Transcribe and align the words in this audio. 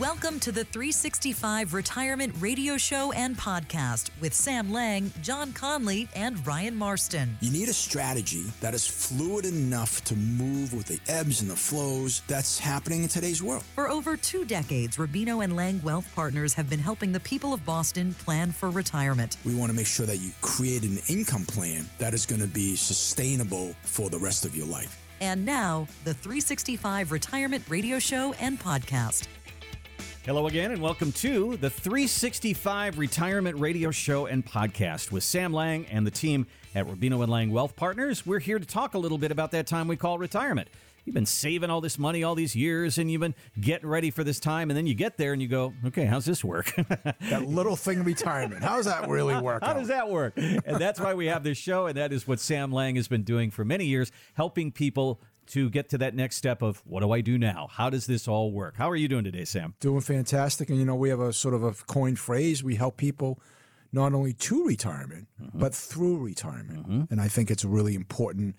Welcome 0.00 0.40
to 0.40 0.50
the 0.50 0.64
365 0.64 1.72
Retirement 1.72 2.34
Radio 2.40 2.76
Show 2.76 3.12
and 3.12 3.36
Podcast 3.36 4.10
with 4.20 4.34
Sam 4.34 4.72
Liang, 4.72 5.12
John 5.22 5.52
Conley, 5.52 6.08
and 6.16 6.44
Ryan 6.44 6.74
Marston. 6.74 7.36
You 7.40 7.52
need 7.52 7.68
a 7.68 7.74
strategy 7.74 8.44
that 8.60 8.74
is 8.74 8.86
fluid 8.86 9.44
enough 9.44 10.02
to 10.04 10.16
move 10.16 10.72
with 10.72 10.86
the 10.86 10.98
ebbs 11.06 11.42
and 11.42 11.50
the 11.50 11.54
flows 11.54 12.22
that's 12.26 12.58
happening 12.58 13.04
in 13.04 13.08
today's 13.08 13.40
world. 13.40 13.62
For 13.76 13.88
over 13.88 14.16
two 14.16 14.44
decades, 14.44 14.96
Rubino 14.96 15.44
and 15.44 15.54
Liang 15.54 15.80
Wealth 15.82 16.10
Partners 16.16 16.54
have 16.54 16.68
been 16.68 16.80
helping 16.80 17.12
the 17.12 17.20
people 17.20 17.52
of 17.52 17.64
Boston 17.64 18.14
plan 18.14 18.50
for 18.50 18.70
retirement. 18.70 19.36
We 19.44 19.54
want 19.54 19.70
to 19.70 19.76
make 19.76 19.86
sure 19.86 20.06
that 20.06 20.16
you 20.16 20.30
create 20.40 20.82
an 20.82 20.98
income 21.08 21.44
plan 21.44 21.88
that 21.98 22.14
is 22.14 22.26
going 22.26 22.40
to 22.40 22.48
be 22.48 22.74
sustainable 22.74 23.76
for 23.82 24.10
the 24.10 24.18
rest 24.18 24.44
of 24.44 24.56
your 24.56 24.66
life. 24.66 24.98
And 25.20 25.44
now, 25.44 25.86
the 26.02 26.14
365 26.14 27.12
Retirement 27.12 27.62
Radio 27.68 28.00
Show 28.00 28.32
and 28.40 28.58
Podcast. 28.58 29.28
Hello 30.26 30.46
again, 30.46 30.72
and 30.72 30.80
welcome 30.80 31.12
to 31.12 31.58
the 31.58 31.68
365 31.68 32.96
Retirement 32.96 33.60
Radio 33.60 33.90
Show 33.90 34.24
and 34.24 34.42
Podcast 34.42 35.12
with 35.12 35.22
Sam 35.22 35.52
Liang 35.52 35.84
and 35.90 36.06
the 36.06 36.10
team 36.10 36.46
at 36.74 36.86
Rubino 36.86 37.22
and 37.22 37.30
Liang 37.30 37.50
Wealth 37.50 37.76
Partners. 37.76 38.24
We're 38.24 38.38
here 38.38 38.58
to 38.58 38.64
talk 38.64 38.94
a 38.94 38.98
little 38.98 39.18
bit 39.18 39.30
about 39.30 39.50
that 39.50 39.66
time 39.66 39.86
we 39.86 39.96
call 39.96 40.16
retirement. 40.16 40.68
You've 41.04 41.12
been 41.12 41.26
saving 41.26 41.68
all 41.68 41.82
this 41.82 41.98
money 41.98 42.24
all 42.24 42.34
these 42.34 42.56
years 42.56 42.96
and 42.96 43.10
you've 43.10 43.20
been 43.20 43.34
getting 43.60 43.86
ready 43.86 44.10
for 44.10 44.24
this 44.24 44.40
time, 44.40 44.70
and 44.70 44.78
then 44.78 44.86
you 44.86 44.94
get 44.94 45.18
there 45.18 45.34
and 45.34 45.42
you 45.42 45.48
go, 45.48 45.74
okay, 45.84 46.06
how's 46.06 46.24
this 46.24 46.42
work? 46.42 46.72
that 47.20 47.44
little 47.46 47.76
thing 47.76 48.02
retirement. 48.02 48.64
How 48.64 48.76
does 48.76 48.86
that 48.86 49.06
really 49.10 49.36
work? 49.36 49.62
How 49.62 49.72
out? 49.72 49.76
does 49.76 49.88
that 49.88 50.08
work? 50.08 50.38
And 50.38 50.78
that's 50.78 50.98
why 50.98 51.12
we 51.12 51.26
have 51.26 51.44
this 51.44 51.58
show, 51.58 51.84
and 51.84 51.98
that 51.98 52.14
is 52.14 52.26
what 52.26 52.40
Sam 52.40 52.72
Liang 52.72 52.96
has 52.96 53.08
been 53.08 53.24
doing 53.24 53.50
for 53.50 53.62
many 53.62 53.84
years, 53.84 54.10
helping 54.32 54.72
people 54.72 55.20
to 55.48 55.70
get 55.70 55.88
to 55.90 55.98
that 55.98 56.14
next 56.14 56.36
step 56.36 56.62
of 56.62 56.82
what 56.84 57.00
do 57.00 57.12
I 57.12 57.20
do 57.20 57.38
now? 57.38 57.68
How 57.70 57.90
does 57.90 58.06
this 58.06 58.26
all 58.28 58.50
work? 58.50 58.76
How 58.76 58.90
are 58.90 58.96
you 58.96 59.08
doing 59.08 59.24
today, 59.24 59.44
Sam? 59.44 59.74
Doing 59.80 60.00
fantastic. 60.00 60.70
And, 60.70 60.78
you 60.78 60.84
know, 60.84 60.94
we 60.94 61.10
have 61.10 61.20
a 61.20 61.32
sort 61.32 61.54
of 61.54 61.62
a 61.62 61.72
coined 61.72 62.18
phrase. 62.18 62.62
We 62.62 62.76
help 62.76 62.96
people 62.96 63.40
not 63.92 64.12
only 64.12 64.32
to 64.32 64.66
retirement, 64.66 65.28
mm-hmm. 65.40 65.58
but 65.58 65.74
through 65.74 66.18
retirement. 66.18 66.88
Mm-hmm. 66.88 67.02
And 67.10 67.20
I 67.20 67.28
think 67.28 67.50
it's 67.50 67.64
really 67.64 67.94
important, 67.94 68.56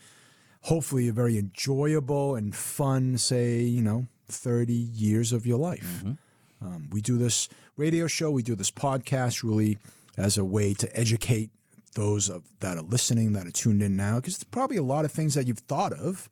hopefully, 0.61 1.09
a 1.09 1.14
very 1.14 1.38
enjoyable 1.38 2.36
and 2.36 2.55
fun, 2.55 3.17
say, 3.17 3.59
you 3.59 3.81
know, 3.81 4.08
30 4.27 4.73
years 4.73 5.33
of 5.33 5.45
your 5.45 5.59
life. 5.59 6.03
Mm-hmm. 6.03 6.66
Um, 6.66 6.89
we 6.92 7.02
do 7.02 7.17
this 7.17 7.49
radio 7.75 8.08
show, 8.08 8.31
we 8.31 8.44
do 8.44 8.55
this 8.55 8.72
podcast 8.72 9.44
really 9.44 9.77
as 10.17 10.38
a 10.38 10.45
way 10.45 10.73
to 10.73 10.97
educate 10.97 11.49
those 11.95 12.30
of, 12.30 12.44
that 12.61 12.77
are 12.77 12.83
listening, 12.83 13.33
that 13.33 13.45
are 13.45 13.52
tuned 13.52 13.83
in 13.83 13.95
now, 13.95 14.16
because 14.16 14.38
there's 14.38 14.45
probably 14.45 14.77
a 14.77 14.83
lot 14.83 15.05
of 15.05 15.11
things 15.11 15.33
that 15.33 15.47
you've 15.47 15.59
thought 15.59 15.94
of 15.94 16.30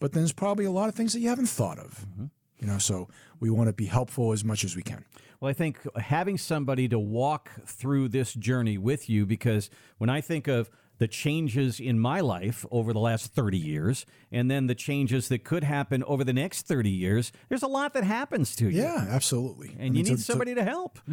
but 0.00 0.12
then 0.12 0.22
there's 0.22 0.32
probably 0.32 0.64
a 0.64 0.70
lot 0.70 0.88
of 0.88 0.94
things 0.94 1.12
that 1.12 1.20
you 1.20 1.28
haven't 1.28 1.48
thought 1.48 1.78
of. 1.78 2.06
Mm-hmm. 2.06 2.26
You 2.58 2.66
know, 2.66 2.78
so 2.78 3.08
we 3.38 3.50
want 3.50 3.68
to 3.68 3.72
be 3.72 3.86
helpful 3.86 4.32
as 4.32 4.44
much 4.44 4.64
as 4.64 4.74
we 4.74 4.82
can. 4.82 5.04
Well, 5.40 5.48
I 5.48 5.52
think 5.52 5.78
having 5.96 6.36
somebody 6.36 6.88
to 6.88 6.98
walk 6.98 7.50
through 7.64 8.08
this 8.08 8.34
journey 8.34 8.76
with 8.78 9.08
you, 9.08 9.26
because 9.26 9.70
when 9.98 10.10
I 10.10 10.20
think 10.20 10.48
of 10.48 10.68
the 10.98 11.06
changes 11.06 11.78
in 11.78 11.98
my 12.00 12.20
life 12.20 12.66
over 12.72 12.92
the 12.92 12.98
last 12.98 13.32
30 13.32 13.56
years 13.56 14.04
and 14.32 14.50
then 14.50 14.66
the 14.66 14.74
changes 14.74 15.28
that 15.28 15.44
could 15.44 15.62
happen 15.62 16.02
over 16.04 16.24
the 16.24 16.32
next 16.32 16.66
30 16.66 16.90
years, 16.90 17.30
there's 17.48 17.62
a 17.62 17.68
lot 17.68 17.94
that 17.94 18.02
happens 18.02 18.56
to 18.56 18.68
you. 18.68 18.82
Yeah, 18.82 19.06
absolutely. 19.08 19.68
And 19.70 19.80
I 19.80 19.84
mean, 19.84 19.94
you 19.94 20.02
need 20.02 20.16
to, 20.16 20.22
somebody 20.22 20.54
to, 20.54 20.60
to 20.60 20.66
help. 20.68 20.98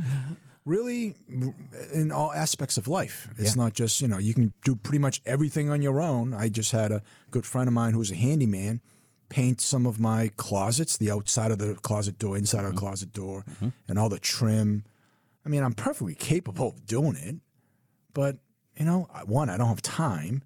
really 0.66 1.16
in 1.94 2.12
all 2.12 2.34
aspects 2.34 2.78
of 2.78 2.88
life. 2.88 3.30
It's 3.38 3.56
yeah. 3.56 3.64
not 3.64 3.74
just, 3.74 4.02
you 4.02 4.08
know, 4.08 4.18
you 4.18 4.34
can 4.34 4.52
do 4.64 4.76
pretty 4.76 5.00
much 5.00 5.22
everything 5.26 5.70
on 5.70 5.82
your 5.82 6.02
own. 6.02 6.34
I 6.34 6.50
just 6.50 6.72
had 6.72 6.92
a 6.92 7.04
good 7.32 7.46
friend 7.46 7.68
of 7.68 7.74
mine 7.74 7.94
who 7.94 8.00
was 8.00 8.12
a 8.12 8.16
handyman 8.16 8.82
paint 9.30 9.62
some 9.62 9.86
of 9.86 10.00
my 10.00 10.30
closets, 10.38 10.98
the 10.98 11.12
outside 11.12 11.52
of 11.52 11.58
the 11.58 11.76
closet 11.76 12.18
door, 12.20 12.38
inside 12.38 12.60
mm-hmm. 12.60 12.68
of 12.68 12.74
the 12.74 12.78
mm-hmm. 12.78 12.88
closet 12.88 13.14
door, 13.14 13.44
mm-hmm. 13.50 13.70
and 13.88 14.00
all 14.00 14.10
the 14.10 14.20
trim. 14.20 14.84
I 15.46 15.50
mean, 15.50 15.64
I'm 15.64 15.74
perfectly 15.74 16.16
capable 16.16 16.70
of 16.70 16.86
doing 16.86 17.16
it, 17.16 17.36
but, 18.14 18.38
you 18.78 18.86
know, 18.86 19.08
one, 19.26 19.50
I 19.50 19.58
don't 19.58 19.68
have 19.68 19.82
time. 19.82 20.44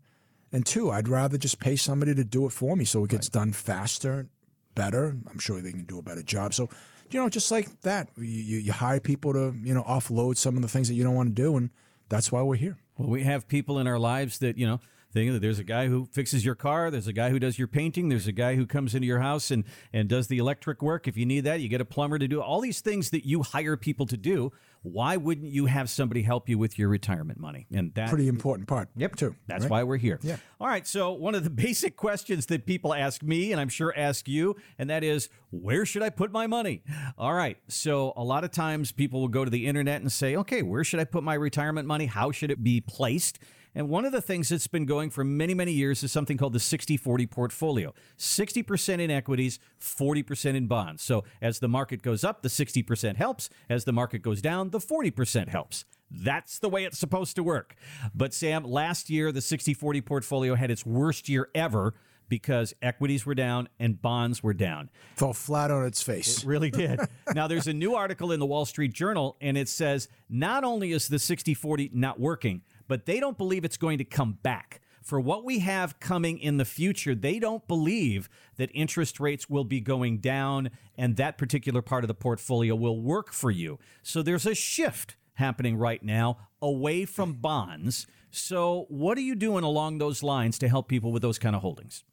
And 0.51 0.65
two, 0.65 0.91
I'd 0.91 1.07
rather 1.07 1.37
just 1.37 1.59
pay 1.59 1.75
somebody 1.75 2.15
to 2.15 2.23
do 2.23 2.45
it 2.45 2.51
for 2.51 2.75
me 2.75 2.83
so 2.83 3.03
it 3.03 3.11
gets 3.11 3.27
right. 3.27 3.43
done 3.43 3.53
faster, 3.53 4.27
better. 4.75 5.15
I'm 5.29 5.39
sure 5.39 5.61
they 5.61 5.71
can 5.71 5.85
do 5.85 5.99
a 5.99 6.01
better 6.01 6.23
job. 6.23 6.53
So 6.53 6.69
you 7.13 7.19
know, 7.19 7.29
just 7.29 7.51
like 7.51 7.81
that, 7.81 8.09
you, 8.17 8.57
you 8.59 8.71
hire 8.71 8.99
people 8.99 9.33
to, 9.33 9.53
you 9.63 9.73
know, 9.73 9.83
offload 9.83 10.37
some 10.37 10.55
of 10.55 10.61
the 10.61 10.67
things 10.67 10.87
that 10.87 10.95
you 10.95 11.03
don't 11.03 11.15
want 11.15 11.29
to 11.29 11.41
do. 11.41 11.57
And 11.57 11.69
that's 12.09 12.31
why 12.31 12.41
we're 12.41 12.55
here. 12.55 12.77
Well, 12.97 13.09
we 13.09 13.23
have 13.23 13.47
people 13.47 13.79
in 13.79 13.87
our 13.87 13.99
lives 13.99 14.39
that, 14.39 14.57
you 14.57 14.67
know, 14.67 14.79
thing 15.11 15.33
that 15.33 15.39
there's 15.39 15.59
a 15.59 15.63
guy 15.63 15.87
who 15.87 16.07
fixes 16.11 16.45
your 16.45 16.55
car, 16.55 16.91
there's 16.91 17.07
a 17.07 17.13
guy 17.13 17.29
who 17.29 17.39
does 17.39 17.57
your 17.57 17.67
painting, 17.67 18.09
there's 18.09 18.27
a 18.27 18.31
guy 18.31 18.55
who 18.55 18.65
comes 18.65 18.93
into 18.93 19.07
your 19.07 19.19
house 19.19 19.51
and, 19.51 19.63
and 19.91 20.07
does 20.07 20.27
the 20.27 20.37
electric 20.37 20.81
work. 20.81 21.07
If 21.07 21.17
you 21.17 21.25
need 21.25 21.41
that, 21.41 21.61
you 21.61 21.69
get 21.69 21.81
a 21.81 21.85
plumber 21.85 22.19
to 22.19 22.27
do 22.27 22.41
all 22.41 22.61
these 22.61 22.81
things 22.81 23.09
that 23.09 23.25
you 23.25 23.43
hire 23.43 23.75
people 23.75 24.05
to 24.07 24.17
do. 24.17 24.51
Why 24.81 25.17
wouldn't 25.17 25.51
you 25.51 25.65
have 25.65 25.89
somebody 25.89 26.21
help 26.21 26.47
you 26.47 26.57
with 26.57 26.79
your 26.79 26.87
retirement 26.87 27.39
money? 27.39 27.67
And 27.73 27.93
that 27.95 28.09
pretty 28.09 28.29
important 28.29 28.67
part. 28.67 28.87
Yep, 28.95 29.15
too. 29.17 29.35
That's 29.47 29.63
right? 29.63 29.71
why 29.71 29.83
we're 29.83 29.97
here. 29.97 30.19
Yeah. 30.21 30.37
All 30.59 30.67
right. 30.67 30.87
So 30.87 31.11
one 31.11 31.35
of 31.35 31.43
the 31.43 31.49
basic 31.49 31.97
questions 31.97 32.45
that 32.45 32.65
people 32.65 32.93
ask 32.93 33.21
me, 33.21 33.51
and 33.51 33.59
I'm 33.59 33.67
sure 33.67 33.93
ask 33.97 34.27
you, 34.27 34.55
and 34.77 34.89
that 34.89 35.03
is, 35.03 35.27
where 35.51 35.85
should 35.85 36.03
I 36.03 36.09
put 36.09 36.31
my 36.31 36.47
money? 36.47 36.83
All 37.17 37.33
right. 37.33 37.57
So 37.67 38.13
a 38.15 38.23
lot 38.23 38.43
of 38.43 38.51
times 38.51 38.91
people 38.91 39.19
will 39.19 39.27
go 39.27 39.43
to 39.43 39.51
the 39.51 39.65
internet 39.65 40.01
and 40.01 40.11
say, 40.11 40.35
okay, 40.37 40.61
where 40.61 40.83
should 40.83 40.99
I 40.99 41.05
put 41.05 41.23
my 41.23 41.33
retirement 41.33 41.87
money? 41.87 42.05
How 42.05 42.31
should 42.31 42.51
it 42.51 42.63
be 42.63 42.79
placed? 42.79 43.39
And 43.75 43.89
one 43.89 44.05
of 44.05 44.11
the 44.11 44.21
things 44.21 44.49
that's 44.49 44.67
been 44.67 44.85
going 44.85 45.09
for 45.09 45.23
many, 45.23 45.53
many 45.53 45.71
years 45.71 46.03
is 46.03 46.11
something 46.11 46.37
called 46.37 46.53
the 46.53 46.59
60 46.59 46.97
40 46.97 47.27
portfolio 47.27 47.93
60% 48.17 48.99
in 48.99 49.11
equities, 49.11 49.59
40% 49.79 50.55
in 50.55 50.67
bonds. 50.67 51.03
So 51.03 51.23
as 51.41 51.59
the 51.59 51.67
market 51.67 52.01
goes 52.01 52.23
up, 52.23 52.41
the 52.41 52.49
60% 52.49 53.15
helps. 53.15 53.49
As 53.69 53.85
the 53.85 53.93
market 53.93 54.21
goes 54.21 54.41
down, 54.41 54.71
the 54.71 54.79
40% 54.79 55.49
helps. 55.49 55.85
That's 56.11 56.59
the 56.59 56.69
way 56.69 56.85
it's 56.85 56.97
supposed 56.97 57.35
to 57.35 57.43
work. 57.43 57.75
But 58.15 58.33
Sam, 58.33 58.63
last 58.63 59.09
year, 59.09 59.31
the 59.31 59.41
60 59.41 59.73
40 59.73 60.01
portfolio 60.01 60.55
had 60.55 60.71
its 60.71 60.85
worst 60.85 61.29
year 61.29 61.49
ever 61.53 61.93
because 62.29 62.73
equities 62.81 63.25
were 63.25 63.35
down 63.35 63.67
and 63.79 64.01
bonds 64.01 64.41
were 64.41 64.53
down. 64.53 64.89
Fell 65.15 65.33
flat 65.33 65.71
on 65.71 65.85
its 65.85 66.01
face. 66.01 66.39
It 66.39 66.45
really 66.45 66.71
did. 66.71 66.99
now, 67.35 67.47
there's 67.47 67.67
a 67.67 67.73
new 67.73 67.95
article 67.95 68.31
in 68.31 68.39
the 68.39 68.45
Wall 68.45 68.65
Street 68.65 68.93
Journal, 68.93 69.35
and 69.41 69.57
it 69.57 69.67
says 69.67 70.07
not 70.29 70.63
only 70.63 70.91
is 70.91 71.07
the 71.07 71.19
60 71.19 71.53
40 71.53 71.91
not 71.93 72.19
working, 72.19 72.61
but 72.89 73.05
they 73.05 73.21
don't 73.21 73.37
believe 73.37 73.63
it's 73.63 73.77
going 73.77 73.99
to 73.99 74.03
come 74.03 74.39
back. 74.43 74.81
For 75.01 75.19
what 75.19 75.45
we 75.45 75.59
have 75.59 75.99
coming 76.01 76.37
in 76.39 76.57
the 76.57 76.65
future, 76.65 77.15
they 77.15 77.39
don't 77.39 77.65
believe 77.67 78.27
that 78.57 78.69
interest 78.73 79.19
rates 79.19 79.49
will 79.49 79.63
be 79.63 79.79
going 79.79 80.17
down 80.17 80.71
and 80.97 81.15
that 81.15 81.37
particular 81.37 81.81
part 81.81 82.03
of 82.03 82.09
the 82.09 82.13
portfolio 82.13 82.75
will 82.75 82.99
work 82.99 83.31
for 83.31 83.49
you. 83.49 83.79
So 84.03 84.21
there's 84.21 84.45
a 84.45 84.53
shift 84.53 85.15
happening 85.35 85.77
right 85.77 86.03
now 86.03 86.37
away 86.61 87.05
from 87.05 87.33
bonds. 87.33 88.07
So, 88.31 88.85
what 88.89 89.17
are 89.17 89.21
you 89.21 89.35
doing 89.35 89.63
along 89.63 89.97
those 89.97 90.21
lines 90.21 90.59
to 90.59 90.67
help 90.67 90.87
people 90.87 91.11
with 91.11 91.21
those 91.21 91.39
kind 91.39 91.55
of 91.55 91.61
holdings? 91.61 92.03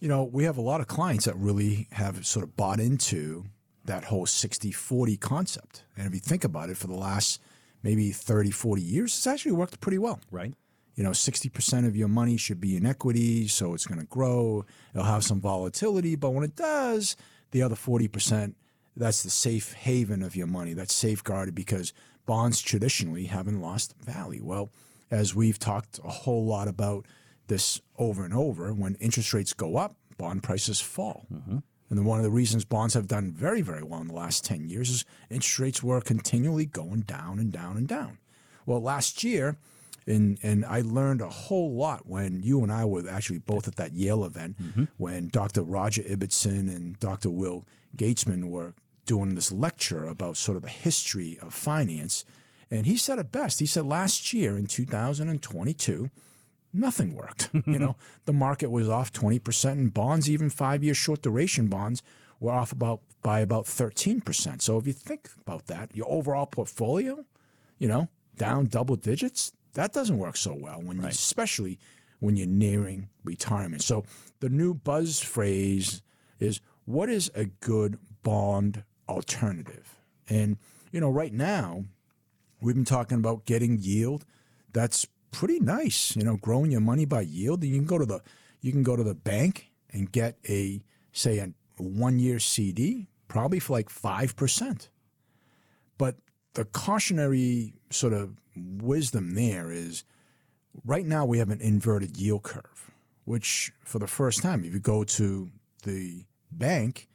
You 0.00 0.08
know, 0.08 0.22
we 0.22 0.44
have 0.44 0.56
a 0.56 0.62
lot 0.62 0.80
of 0.80 0.86
clients 0.86 1.24
that 1.24 1.36
really 1.36 1.88
have 1.92 2.24
sort 2.26 2.44
of 2.44 2.56
bought 2.56 2.80
into 2.80 3.46
that 3.84 4.04
whole 4.04 4.24
60 4.24 4.70
40 4.70 5.16
concept. 5.16 5.84
And 5.96 6.06
if 6.06 6.14
you 6.14 6.20
think 6.20 6.44
about 6.44 6.70
it, 6.70 6.76
for 6.76 6.86
the 6.86 6.94
last 6.94 7.40
maybe 7.86 8.10
30, 8.10 8.50
40 8.50 8.82
years, 8.82 9.16
it's 9.16 9.26
actually 9.28 9.52
worked 9.52 9.80
pretty 9.80 9.98
well. 9.98 10.18
Right. 10.32 10.52
You 10.96 11.04
know, 11.04 11.10
60% 11.10 11.86
of 11.86 11.94
your 11.94 12.08
money 12.08 12.36
should 12.36 12.60
be 12.60 12.76
in 12.76 12.84
equity, 12.84 13.46
so 13.46 13.74
it's 13.74 13.86
going 13.86 14.00
to 14.00 14.06
grow. 14.06 14.64
It'll 14.92 15.06
have 15.06 15.22
some 15.22 15.40
volatility, 15.40 16.16
but 16.16 16.30
when 16.30 16.42
it 16.42 16.56
does, 16.56 17.16
the 17.52 17.62
other 17.62 17.76
40%, 17.76 18.54
that's 18.96 19.22
the 19.22 19.30
safe 19.30 19.74
haven 19.74 20.22
of 20.22 20.34
your 20.34 20.48
money. 20.48 20.72
That's 20.72 20.94
safeguarded 20.94 21.54
because 21.54 21.92
bonds 22.24 22.60
traditionally 22.60 23.26
haven't 23.26 23.60
lost 23.60 23.94
value. 24.00 24.42
Well, 24.42 24.70
as 25.10 25.34
we've 25.34 25.58
talked 25.58 26.00
a 26.02 26.08
whole 26.08 26.44
lot 26.44 26.66
about 26.66 27.06
this 27.46 27.80
over 27.98 28.24
and 28.24 28.34
over, 28.34 28.72
when 28.72 28.96
interest 28.96 29.32
rates 29.32 29.52
go 29.52 29.76
up, 29.76 29.94
bond 30.18 30.42
prices 30.42 30.80
fall. 30.80 31.26
Mm-hmm. 31.32 31.58
And 31.88 32.04
one 32.04 32.18
of 32.18 32.24
the 32.24 32.30
reasons 32.30 32.64
bonds 32.64 32.94
have 32.94 33.06
done 33.06 33.32
very, 33.32 33.62
very 33.62 33.82
well 33.82 34.00
in 34.00 34.08
the 34.08 34.14
last 34.14 34.44
10 34.44 34.68
years 34.68 34.90
is 34.90 35.04
interest 35.30 35.58
rates 35.58 35.82
were 35.82 36.00
continually 36.00 36.66
going 36.66 37.02
down 37.02 37.38
and 37.38 37.52
down 37.52 37.76
and 37.76 37.86
down. 37.86 38.18
Well, 38.64 38.82
last 38.82 39.22
year, 39.22 39.56
and, 40.06 40.38
and 40.42 40.64
I 40.64 40.82
learned 40.82 41.20
a 41.20 41.28
whole 41.28 41.74
lot 41.74 42.06
when 42.06 42.42
you 42.42 42.62
and 42.62 42.72
I 42.72 42.84
were 42.84 43.08
actually 43.08 43.38
both 43.38 43.68
at 43.68 43.76
that 43.76 43.92
Yale 43.92 44.24
event 44.24 44.60
mm-hmm. 44.60 44.84
when 44.96 45.28
Dr. 45.28 45.62
Roger 45.62 46.02
Ibbotson 46.02 46.74
and 46.74 46.98
Dr. 46.98 47.30
Will 47.30 47.64
Goetzmann 47.96 48.50
were 48.50 48.74
doing 49.04 49.34
this 49.34 49.52
lecture 49.52 50.04
about 50.04 50.36
sort 50.36 50.56
of 50.56 50.62
the 50.62 50.68
history 50.68 51.38
of 51.40 51.54
finance. 51.54 52.24
And 52.70 52.86
he 52.86 52.96
said 52.96 53.18
it 53.18 53.30
best. 53.30 53.60
He 53.60 53.66
said 53.66 53.86
last 53.86 54.32
year 54.32 54.56
in 54.56 54.66
2022, 54.66 56.10
nothing 56.76 57.14
worked. 57.14 57.50
you 57.66 57.78
know, 57.78 57.96
the 58.24 58.32
market 58.32 58.70
was 58.70 58.88
off 58.88 59.12
20% 59.12 59.72
and 59.72 59.94
bonds, 59.94 60.30
even 60.30 60.50
five 60.50 60.84
year 60.84 60.94
short 60.94 61.22
duration 61.22 61.68
bonds, 61.68 62.02
were 62.40 62.52
off 62.52 62.72
about 62.72 63.00
by 63.22 63.40
about 63.40 63.64
13%. 63.64 64.62
So 64.62 64.78
if 64.78 64.86
you 64.86 64.92
think 64.92 65.30
about 65.40 65.66
that, 65.66 65.94
your 65.96 66.06
overall 66.08 66.46
portfolio, 66.46 67.24
you 67.78 67.88
know, 67.88 68.08
down 68.36 68.66
double 68.66 68.96
digits, 68.96 69.52
that 69.74 69.92
doesn't 69.92 70.18
work 70.18 70.36
so 70.36 70.54
well 70.54 70.80
when 70.80 70.98
right. 70.98 71.04
you, 71.04 71.08
especially 71.08 71.78
when 72.20 72.36
you're 72.36 72.46
nearing 72.46 73.08
retirement. 73.24 73.82
So 73.82 74.04
the 74.40 74.48
new 74.48 74.74
buzz 74.74 75.20
phrase 75.20 76.02
is 76.38 76.60
what 76.84 77.08
is 77.08 77.30
a 77.34 77.46
good 77.46 77.98
bond 78.22 78.84
alternative? 79.08 79.96
And, 80.28 80.56
you 80.92 81.00
know, 81.00 81.10
right 81.10 81.32
now, 81.32 81.84
we've 82.60 82.74
been 82.74 82.84
talking 82.84 83.18
about 83.18 83.44
getting 83.44 83.78
yield. 83.78 84.24
That's 84.72 85.06
pretty 85.30 85.60
nice, 85.60 86.16
you 86.16 86.24
know, 86.24 86.36
growing 86.36 86.70
your 86.70 86.80
money 86.80 87.04
by 87.04 87.22
yield. 87.22 87.64
You 87.64 87.74
can 87.74 87.86
go 87.86 87.98
to 87.98 88.06
the 88.06 88.20
you 88.60 88.72
can 88.72 88.82
go 88.82 88.96
to 88.96 89.04
the 89.04 89.14
bank 89.14 89.70
and 89.90 90.10
get 90.10 90.38
a 90.48 90.82
say 91.12 91.38
a 91.38 91.52
one 91.76 92.18
year 92.18 92.38
CD, 92.38 93.08
probably 93.28 93.60
for 93.60 93.72
like 93.72 93.90
five 93.90 94.36
percent. 94.36 94.90
But 95.98 96.16
the 96.54 96.64
cautionary 96.64 97.74
sort 97.90 98.12
of 98.12 98.36
wisdom 98.56 99.34
there 99.34 99.70
is 99.70 100.04
right 100.84 101.06
now 101.06 101.24
we 101.24 101.38
have 101.38 101.50
an 101.50 101.60
inverted 101.60 102.16
yield 102.16 102.42
curve, 102.42 102.90
which 103.24 103.72
for 103.84 103.98
the 103.98 104.06
first 104.06 104.42
time, 104.42 104.64
if 104.64 104.72
you 104.72 104.80
go 104.80 105.04
to 105.04 105.50
the 105.84 106.24
bank, 106.50 107.08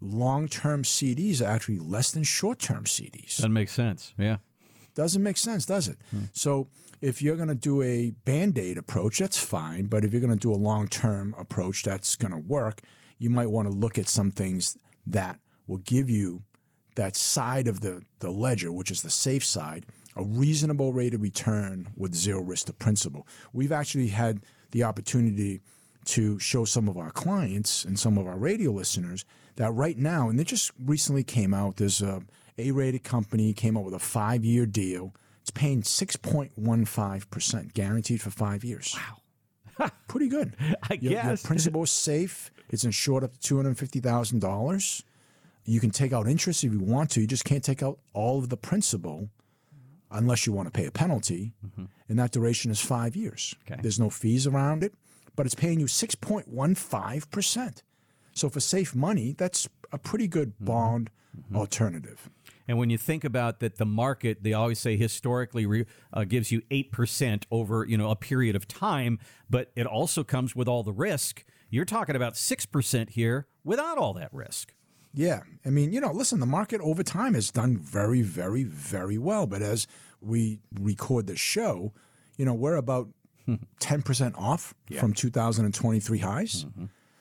long 0.00 0.48
term 0.48 0.82
CDs 0.82 1.40
are 1.40 1.50
actually 1.50 1.78
less 1.78 2.10
than 2.10 2.22
short 2.24 2.58
term 2.58 2.84
CDs. 2.84 3.36
That 3.38 3.48
makes 3.48 3.72
sense. 3.72 4.14
Yeah. 4.18 4.38
Doesn't 4.94 5.22
make 5.22 5.36
sense, 5.36 5.64
does 5.64 5.88
it? 5.88 5.98
Hmm. 6.10 6.24
So 6.32 6.68
if 7.00 7.22
you're 7.22 7.36
going 7.36 7.48
to 7.48 7.54
do 7.54 7.82
a 7.82 8.10
band 8.24 8.58
aid 8.58 8.78
approach, 8.78 9.18
that's 9.18 9.38
fine. 9.38 9.86
But 9.86 10.04
if 10.04 10.12
you're 10.12 10.20
going 10.20 10.36
to 10.36 10.36
do 10.36 10.52
a 10.52 10.56
long 10.56 10.88
term 10.88 11.34
approach 11.38 11.82
that's 11.82 12.16
going 12.16 12.32
to 12.32 12.38
work, 12.38 12.80
you 13.18 13.30
might 13.30 13.50
want 13.50 13.68
to 13.68 13.74
look 13.74 13.98
at 13.98 14.08
some 14.08 14.30
things 14.30 14.76
that 15.06 15.38
will 15.66 15.78
give 15.78 16.10
you 16.10 16.42
that 16.96 17.16
side 17.16 17.68
of 17.68 17.80
the, 17.80 18.02
the 18.18 18.30
ledger, 18.30 18.72
which 18.72 18.90
is 18.90 19.02
the 19.02 19.10
safe 19.10 19.44
side, 19.44 19.86
a 20.16 20.24
reasonable 20.24 20.92
rate 20.92 21.14
of 21.14 21.22
return 21.22 21.88
with 21.96 22.14
zero 22.14 22.40
risk 22.40 22.66
to 22.66 22.72
principal. 22.72 23.26
We've 23.52 23.72
actually 23.72 24.08
had 24.08 24.40
the 24.72 24.82
opportunity 24.82 25.60
to 26.06 26.38
show 26.38 26.64
some 26.64 26.88
of 26.88 26.96
our 26.96 27.10
clients 27.10 27.84
and 27.84 27.98
some 27.98 28.18
of 28.18 28.26
our 28.26 28.36
radio 28.36 28.72
listeners 28.72 29.24
that 29.56 29.72
right 29.72 29.96
now, 29.98 30.28
and 30.28 30.38
they 30.38 30.44
just 30.44 30.72
recently 30.84 31.22
came 31.22 31.54
out, 31.54 31.76
there's 31.76 32.02
a 32.02 32.22
A-rated 32.58 33.04
company 33.04 33.52
came 33.52 33.76
out 33.76 33.84
with 33.84 33.94
a 33.94 33.98
five-year 33.98 34.66
deal. 34.66 35.14
It's 35.48 35.58
paying 35.58 35.80
6.15% 35.80 37.72
guaranteed 37.72 38.20
for 38.20 38.28
five 38.28 38.64
years. 38.64 38.94
Wow. 39.78 39.90
Pretty 40.08 40.28
good. 40.28 40.54
I 40.90 40.98
Your, 41.00 41.12
your 41.12 41.22
guess. 41.22 41.42
principal 41.42 41.84
is 41.84 41.90
safe. 41.90 42.50
It's 42.68 42.84
insured 42.84 43.24
up 43.24 43.32
to 43.38 43.54
$250,000. 43.54 45.02
You 45.64 45.80
can 45.80 45.88
take 45.88 46.12
out 46.12 46.28
interest 46.28 46.64
if 46.64 46.72
you 46.72 46.80
want 46.80 47.08
to. 47.12 47.22
You 47.22 47.26
just 47.26 47.46
can't 47.46 47.64
take 47.64 47.82
out 47.82 47.98
all 48.12 48.38
of 48.38 48.50
the 48.50 48.58
principal 48.58 49.30
unless 50.10 50.46
you 50.46 50.52
want 50.52 50.66
to 50.66 50.70
pay 50.70 50.84
a 50.84 50.90
penalty. 50.90 51.54
Mm-hmm. 51.66 51.84
And 52.10 52.18
that 52.18 52.32
duration 52.32 52.70
is 52.70 52.78
five 52.78 53.16
years. 53.16 53.54
Okay. 53.66 53.80
There's 53.80 53.98
no 53.98 54.10
fees 54.10 54.46
around 54.46 54.84
it, 54.84 54.92
but 55.34 55.46
it's 55.46 55.54
paying 55.54 55.80
you 55.80 55.86
6.15%. 55.86 57.82
So 58.34 58.50
for 58.50 58.60
safe 58.60 58.94
money, 58.94 59.32
that's 59.32 59.66
a 59.92 59.98
pretty 59.98 60.28
good 60.28 60.50
mm-hmm. 60.56 60.66
bond 60.66 61.10
mm-hmm. 61.34 61.56
alternative. 61.56 62.28
And 62.68 62.76
when 62.76 62.90
you 62.90 62.98
think 62.98 63.24
about 63.24 63.60
that, 63.60 63.78
the 63.78 63.86
market, 63.86 64.42
they 64.42 64.52
always 64.52 64.78
say 64.78 64.96
historically 64.96 65.64
re, 65.64 65.86
uh, 66.12 66.24
gives 66.24 66.52
you 66.52 66.60
8% 66.70 67.44
over, 67.50 67.86
you 67.88 67.96
know, 67.96 68.10
a 68.10 68.16
period 68.16 68.54
of 68.54 68.68
time, 68.68 69.18
but 69.48 69.72
it 69.74 69.86
also 69.86 70.22
comes 70.22 70.54
with 70.54 70.68
all 70.68 70.82
the 70.82 70.92
risk. 70.92 71.44
You're 71.70 71.86
talking 71.86 72.14
about 72.14 72.34
6% 72.34 73.10
here 73.10 73.46
without 73.64 73.96
all 73.96 74.12
that 74.14 74.32
risk. 74.32 74.74
Yeah. 75.14 75.40
I 75.64 75.70
mean, 75.70 75.92
you 75.92 76.00
know, 76.00 76.12
listen, 76.12 76.40
the 76.40 76.46
market 76.46 76.80
over 76.82 77.02
time 77.02 77.32
has 77.34 77.50
done 77.50 77.78
very, 77.78 78.20
very, 78.20 78.64
very 78.64 79.16
well. 79.16 79.46
But 79.46 79.62
as 79.62 79.86
we 80.20 80.60
record 80.78 81.26
the 81.26 81.36
show, 81.36 81.92
you 82.36 82.44
know, 82.44 82.54
we're 82.54 82.76
about 82.76 83.08
10% 83.80 84.38
off 84.38 84.74
from 84.98 85.14
2023 85.14 86.18
highs. 86.18 86.66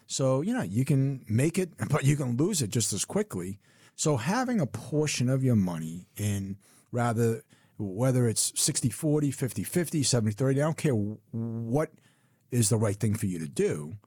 So, 0.08 0.42
you 0.42 0.54
know, 0.54 0.64
you 0.64 0.86
can 0.86 1.24
make 1.30 1.58
it, 1.58 1.72
but 1.90 2.04
you 2.04 2.16
can 2.18 2.36
lose 2.36 2.62
it 2.62 2.70
just 2.70 2.92
as 2.94 3.06
quickly. 3.06 3.60
So, 3.98 4.16
having 4.16 4.62
a 4.62 4.66
portion 4.66 5.28
of 5.28 5.44
your 5.44 5.58
money 5.58 6.08
in 6.16 6.56
rather, 6.94 7.44
whether 7.78 8.30
it's 8.30 8.54
60 8.56 8.90
40, 8.90 9.32
50 9.32 9.64
50, 9.64 10.04
70 10.04 10.34
30, 10.34 10.62
I 10.62 10.64
don't 10.64 10.78
care 10.78 10.94
what 10.94 11.92
is 12.50 12.70
the 12.70 12.78
right 12.78 12.96
thing 12.96 13.16
for 13.16 13.26
you 13.26 13.40
to 13.40 13.48
do 13.50 13.98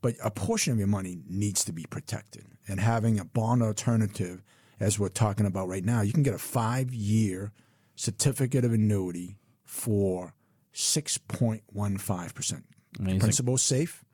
but 0.00 0.14
a 0.22 0.30
portion 0.30 0.72
of 0.72 0.78
your 0.78 0.88
money 0.88 1.18
needs 1.28 1.64
to 1.64 1.72
be 1.72 1.84
protected. 1.84 2.46
And 2.66 2.80
having 2.80 3.18
a 3.18 3.24
bond 3.24 3.62
alternative, 3.62 4.42
as 4.78 4.98
we're 4.98 5.08
talking 5.08 5.46
about 5.46 5.68
right 5.68 5.84
now, 5.84 6.02
you 6.02 6.12
can 6.12 6.22
get 6.22 6.34
a 6.34 6.38
five 6.38 6.94
year 6.94 7.52
certificate 7.96 8.64
of 8.64 8.72
annuity 8.72 9.38
for 9.64 10.34
6.15%. 10.72 12.62
Amazing. 12.98 13.20
Principal 13.20 13.58
safe, 13.58 14.04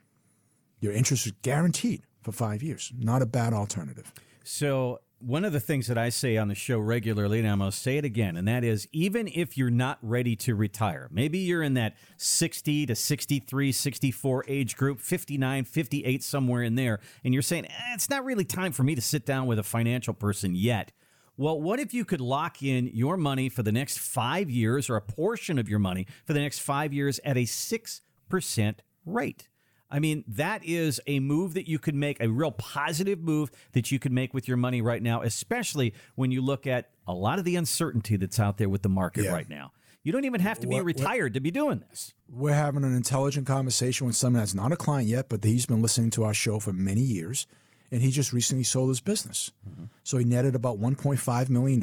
your 0.81 0.93
interest 0.93 1.27
is 1.27 1.33
guaranteed 1.43 2.03
for 2.23 2.33
five 2.33 2.63
years. 2.63 2.93
Not 2.99 3.23
a 3.23 3.27
bad 3.27 3.53
alternative. 3.53 4.13
So, 4.43 5.01
one 5.27 5.45
of 5.45 5.53
the 5.53 5.61
things 5.61 5.87
that 5.87 5.97
I 5.97 6.11
say 6.11 6.37
on 6.37 6.49
the 6.49 6.55
show 6.55 6.79
regularly, 6.79 7.39
and 7.39 7.49
I'm 7.49 7.59
going 7.59 7.71
to 7.71 7.77
say 7.77 7.97
it 7.97 8.05
again, 8.05 8.37
and 8.37 8.47
that 8.47 8.63
is 8.63 8.87
even 8.93 9.27
if 9.29 9.57
you're 9.57 9.71
not 9.71 9.99
ready 10.03 10.37
to 10.37 10.55
retire, 10.55 11.09
maybe 11.11 11.39
you're 11.39 11.63
in 11.63 11.75
that 11.75 11.97
60 12.19 12.87
to 12.87 12.95
63, 12.95 13.73
64 13.73 14.45
age 14.47 14.77
group, 14.77 15.01
59, 15.01 15.65
58, 15.65 16.23
somewhere 16.23 16.63
in 16.63 16.75
there, 16.75 17.01
and 17.25 17.33
you're 17.33 17.43
saying, 17.43 17.67
eh, 17.67 17.95
it's 17.95 18.11
not 18.11 18.25
really 18.25 18.45
time 18.45 18.73
for 18.73 18.83
me 18.83 18.95
to 18.95 19.01
sit 19.01 19.25
down 19.25 19.47
with 19.47 19.59
a 19.59 19.63
financial 19.63 20.13
person 20.13 20.55
yet. 20.55 20.93
Well, 21.37 21.61
what 21.61 21.81
if 21.81 21.95
you 21.95 22.05
could 22.05 22.21
lock 22.21 22.63
in 22.63 22.91
your 22.93 23.17
money 23.17 23.49
for 23.49 23.63
the 23.63 23.73
next 23.73 23.99
five 23.99 24.51
years 24.51 24.91
or 24.91 24.97
a 24.97 25.01
portion 25.01 25.59
of 25.59 25.69
your 25.69 25.81
money 25.81 26.07
for 26.25 26.33
the 26.33 26.41
next 26.41 26.61
five 26.61 26.93
years 26.93 27.19
at 27.25 27.37
a 27.37 27.43
6% 27.43 28.75
rate? 29.07 29.49
I 29.95 30.01
mean, 30.01 30.25
that 30.27 30.65
is 30.65 31.01
a 31.07 31.21
move 31.21 31.55
that 31.55 31.69
you 31.69 31.79
could 31.79 31.95
make, 31.95 32.21
a 32.21 32.29
real 32.29 32.51
positive 32.51 33.21
move 33.21 33.53
that 33.73 33.93
you 33.93 34.01
could 34.01 34.11
make 34.11 34.35
with 34.35 34.49
your 34.49 34.57
money 34.57 34.83
right 34.83 35.01
now, 35.01 35.23
especially 35.23 35.95
when 36.17 36.33
you 36.33 36.43
look 36.43 36.67
at 36.67 36.91
a 37.07 37.13
lot 37.15 37.39
of 37.39 37.45
the 37.45 37.55
uncertainty 37.55 38.17
that's 38.17 38.41
out 38.41 38.59
there 38.59 38.69
with 38.69 38.83
the 38.83 38.89
market 38.89 39.23
Yeah. 39.25 39.33
right 39.33 39.49
now. 39.49 39.71
You 40.03 40.11
don't 40.11 40.25
even 40.25 40.41
have 40.41 40.59
to 40.59 40.67
be 40.67 40.75
What- 40.75 40.79
what- 40.81 40.87
retired 40.87 41.35
to 41.35 41.41
be 41.41 41.53
doing 41.53 41.79
this. 41.89 42.13
We're 42.29 42.55
having 42.55 42.83
an 42.83 42.93
intelligent 42.93 43.47
conversation 43.47 44.07
with 44.09 44.17
someone 44.17 44.41
that's 44.41 44.53
not 44.53 44.73
a 44.73 44.77
client 44.77 45.09
yet, 45.09 45.29
but 45.29 45.45
he's 45.45 45.65
been 45.67 45.81
listening 45.81 46.11
to 46.11 46.25
our 46.25 46.35
show 46.35 46.59
for 46.59 46.73
many 46.73 47.01
years, 47.01 47.47
and 47.93 48.03
he 48.03 48.11
just 48.11 48.33
recently 48.33 48.65
sold 48.65 48.89
his 48.89 49.01
business. 49.01 49.53
Mm-hmm. 49.69 49.85
So 50.03 50.19
he 50.19 50.25
netted 50.25 50.57
about 50.57 50.81
$1.5 50.81 51.49
million. 51.51 51.81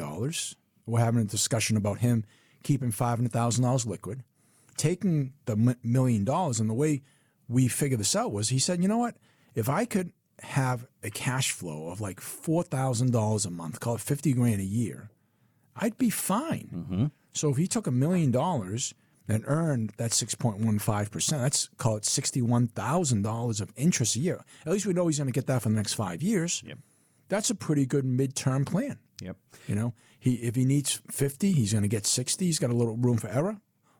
We're 0.85 0.99
having 0.99 1.21
a 1.21 1.25
discussion 1.25 1.77
about 1.77 1.99
him 1.99 2.25
keeping 2.61 2.91
$500,000 2.91 3.85
liquid, 3.85 4.23
taking 4.75 5.33
the 5.45 5.77
million 5.81 6.25
dollars, 6.25 6.59
and 6.59 6.69
the 6.69 6.73
way 6.73 7.01
we 7.51 7.67
figured 7.67 7.99
this 7.99 8.15
out 8.15 8.31
was 8.31 8.49
he 8.49 8.59
said, 8.59 8.81
you 8.81 8.87
know 8.87 8.97
what? 8.97 9.15
If 9.53 9.67
I 9.67 9.85
could 9.85 10.11
have 10.41 10.87
a 11.03 11.09
cash 11.09 11.51
flow 11.51 11.89
of 11.89 12.01
like 12.01 12.19
$4,000 12.19 13.45
a 13.45 13.49
month, 13.49 13.79
call 13.79 13.95
it 13.95 14.01
50 14.01 14.33
grand 14.33 14.61
a 14.61 14.65
year, 14.65 15.09
I'd 15.75 15.97
be 15.97 16.09
fine. 16.09 16.69
Mm-hmm. 16.73 17.05
So 17.33 17.49
if 17.49 17.57
he 17.57 17.67
took 17.67 17.87
a 17.87 17.91
million 17.91 18.31
dollars 18.31 18.93
and 19.27 19.43
earned 19.47 19.93
that 19.97 20.11
6.15%, 20.11 21.29
that's 21.29 21.69
call 21.77 21.97
it 21.97 22.03
$61,000 22.03 23.61
of 23.61 23.73
interest 23.75 24.15
a 24.15 24.19
year. 24.19 24.43
At 24.65 24.71
least 24.71 24.85
we 24.85 24.93
know 24.93 25.07
he's 25.07 25.17
going 25.17 25.27
to 25.27 25.33
get 25.33 25.47
that 25.47 25.61
for 25.61 25.69
the 25.69 25.75
next 25.75 25.93
five 25.93 26.21
years. 26.21 26.63
Yep. 26.65 26.77
That's 27.29 27.49
a 27.49 27.55
pretty 27.55 27.85
good 27.85 28.03
midterm 28.03 28.65
plan. 28.65 28.97
Yep. 29.21 29.37
You 29.67 29.75
know, 29.75 29.93
he 30.19 30.35
if 30.35 30.55
he 30.55 30.65
needs 30.65 31.01
50, 31.11 31.51
he's 31.51 31.71
going 31.71 31.83
to 31.83 31.87
get 31.87 32.05
60. 32.05 32.45
He's 32.45 32.59
got 32.59 32.71
a 32.71 32.75
little 32.75 32.97
room 32.97 33.17
for 33.17 33.29
error. 33.29 33.57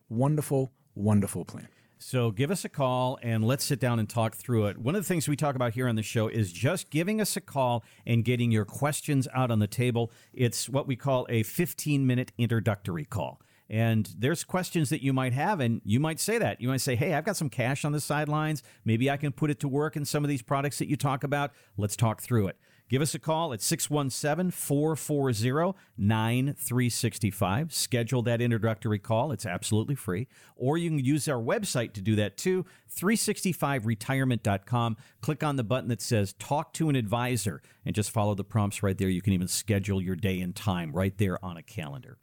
Wonderful, 0.08 0.72
wonderful 0.94 1.44
plan. 1.44 1.68
So 2.02 2.32
give 2.32 2.50
us 2.50 2.64
a 2.64 2.68
call 2.68 3.18
and 3.22 3.44
let's 3.44 3.64
sit 3.64 3.78
down 3.78 3.98
and 3.98 4.08
talk 4.08 4.34
through 4.34 4.66
it. 4.66 4.76
One 4.76 4.96
of 4.96 5.02
the 5.02 5.06
things 5.06 5.28
we 5.28 5.36
talk 5.36 5.54
about 5.54 5.74
here 5.74 5.86
on 5.86 5.94
the 5.94 6.02
show 6.02 6.26
is 6.26 6.52
just 6.52 6.90
giving 6.90 7.20
us 7.20 7.36
a 7.36 7.40
call 7.40 7.84
and 8.04 8.24
getting 8.24 8.50
your 8.50 8.64
questions 8.64 9.28
out 9.32 9.50
on 9.50 9.60
the 9.60 9.68
table. 9.68 10.10
It's 10.32 10.68
what 10.68 10.86
we 10.86 10.96
call 10.96 11.26
a 11.28 11.44
15 11.44 12.06
minute 12.06 12.32
introductory 12.36 13.04
call. 13.04 13.40
And 13.70 14.12
there's 14.18 14.44
questions 14.44 14.90
that 14.90 15.02
you 15.02 15.14
might 15.14 15.32
have, 15.32 15.60
and 15.60 15.80
you 15.84 15.98
might 15.98 16.20
say 16.20 16.36
that. 16.36 16.60
You 16.60 16.68
might 16.68 16.82
say, 16.82 16.94
Hey, 16.96 17.14
I've 17.14 17.24
got 17.24 17.36
some 17.36 17.48
cash 17.48 17.84
on 17.84 17.92
the 17.92 18.00
sidelines. 18.00 18.62
Maybe 18.84 19.08
I 19.08 19.16
can 19.16 19.32
put 19.32 19.50
it 19.50 19.60
to 19.60 19.68
work 19.68 19.96
in 19.96 20.04
some 20.04 20.24
of 20.24 20.28
these 20.28 20.42
products 20.42 20.78
that 20.78 20.88
you 20.88 20.96
talk 20.96 21.24
about. 21.24 21.52
Let's 21.78 21.96
talk 21.96 22.20
through 22.20 22.48
it. 22.48 22.58
Give 22.92 23.00
us 23.00 23.14
a 23.14 23.18
call 23.18 23.54
at 23.54 23.62
617 23.62 24.50
440 24.50 25.78
9365. 25.96 27.72
Schedule 27.72 28.20
that 28.20 28.42
introductory 28.42 28.98
call. 28.98 29.32
It's 29.32 29.46
absolutely 29.46 29.94
free. 29.94 30.28
Or 30.56 30.76
you 30.76 30.90
can 30.90 30.98
use 30.98 31.26
our 31.26 31.40
website 31.40 31.94
to 31.94 32.02
do 32.02 32.16
that 32.16 32.36
too 32.36 32.66
365retirement.com. 32.94 34.98
Click 35.22 35.42
on 35.42 35.56
the 35.56 35.64
button 35.64 35.88
that 35.88 36.02
says 36.02 36.34
Talk 36.34 36.74
to 36.74 36.90
an 36.90 36.96
Advisor 36.96 37.62
and 37.86 37.94
just 37.94 38.10
follow 38.10 38.34
the 38.34 38.44
prompts 38.44 38.82
right 38.82 38.98
there. 38.98 39.08
You 39.08 39.22
can 39.22 39.32
even 39.32 39.48
schedule 39.48 40.02
your 40.02 40.14
day 40.14 40.42
and 40.42 40.54
time 40.54 40.92
right 40.92 41.16
there 41.16 41.42
on 41.42 41.56
a 41.56 41.62
calendar. 41.62 42.18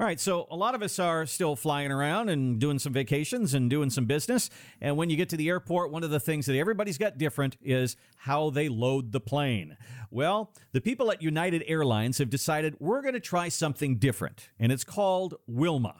All 0.00 0.06
right, 0.06 0.18
so 0.18 0.46
a 0.50 0.56
lot 0.56 0.74
of 0.74 0.82
us 0.82 0.98
are 0.98 1.26
still 1.26 1.54
flying 1.54 1.92
around 1.92 2.30
and 2.30 2.58
doing 2.58 2.78
some 2.78 2.90
vacations 2.90 3.52
and 3.52 3.68
doing 3.68 3.90
some 3.90 4.06
business. 4.06 4.48
And 4.80 4.96
when 4.96 5.10
you 5.10 5.16
get 5.18 5.28
to 5.28 5.36
the 5.36 5.50
airport, 5.50 5.92
one 5.92 6.02
of 6.02 6.08
the 6.08 6.18
things 6.18 6.46
that 6.46 6.56
everybody's 6.56 6.96
got 6.96 7.18
different 7.18 7.58
is 7.60 7.98
how 8.16 8.48
they 8.48 8.70
load 8.70 9.12
the 9.12 9.20
plane. 9.20 9.76
Well, 10.10 10.54
the 10.72 10.80
people 10.80 11.12
at 11.12 11.20
United 11.20 11.64
Airlines 11.66 12.16
have 12.16 12.30
decided 12.30 12.76
we're 12.80 13.02
going 13.02 13.12
to 13.12 13.20
try 13.20 13.50
something 13.50 13.98
different, 13.98 14.48
and 14.58 14.72
it's 14.72 14.84
called 14.84 15.34
Wilma. 15.46 15.96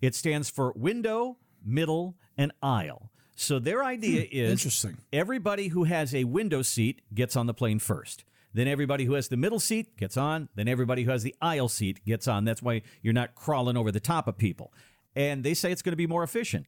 It 0.00 0.16
stands 0.16 0.50
for 0.50 0.72
window, 0.74 1.36
middle, 1.64 2.16
and 2.36 2.50
aisle. 2.60 3.12
So 3.36 3.60
their 3.60 3.84
idea 3.84 4.22
hmm, 4.22 4.36
is 4.36 4.50
interesting. 4.50 4.96
everybody 5.12 5.68
who 5.68 5.84
has 5.84 6.12
a 6.12 6.24
window 6.24 6.62
seat 6.62 7.02
gets 7.14 7.36
on 7.36 7.46
the 7.46 7.54
plane 7.54 7.78
first. 7.78 8.24
Then 8.54 8.68
everybody 8.68 9.04
who 9.04 9.14
has 9.14 9.28
the 9.28 9.36
middle 9.36 9.60
seat 9.60 9.96
gets 9.96 10.16
on. 10.16 10.48
Then 10.54 10.68
everybody 10.68 11.02
who 11.02 11.10
has 11.10 11.24
the 11.24 11.34
aisle 11.42 11.68
seat 11.68 12.04
gets 12.04 12.28
on. 12.28 12.44
That's 12.44 12.62
why 12.62 12.82
you're 13.02 13.12
not 13.12 13.34
crawling 13.34 13.76
over 13.76 13.90
the 13.90 14.00
top 14.00 14.28
of 14.28 14.38
people. 14.38 14.72
And 15.16 15.44
they 15.44 15.54
say 15.54 15.72
it's 15.72 15.82
going 15.82 15.92
to 15.92 15.96
be 15.96 16.06
more 16.06 16.22
efficient. 16.22 16.66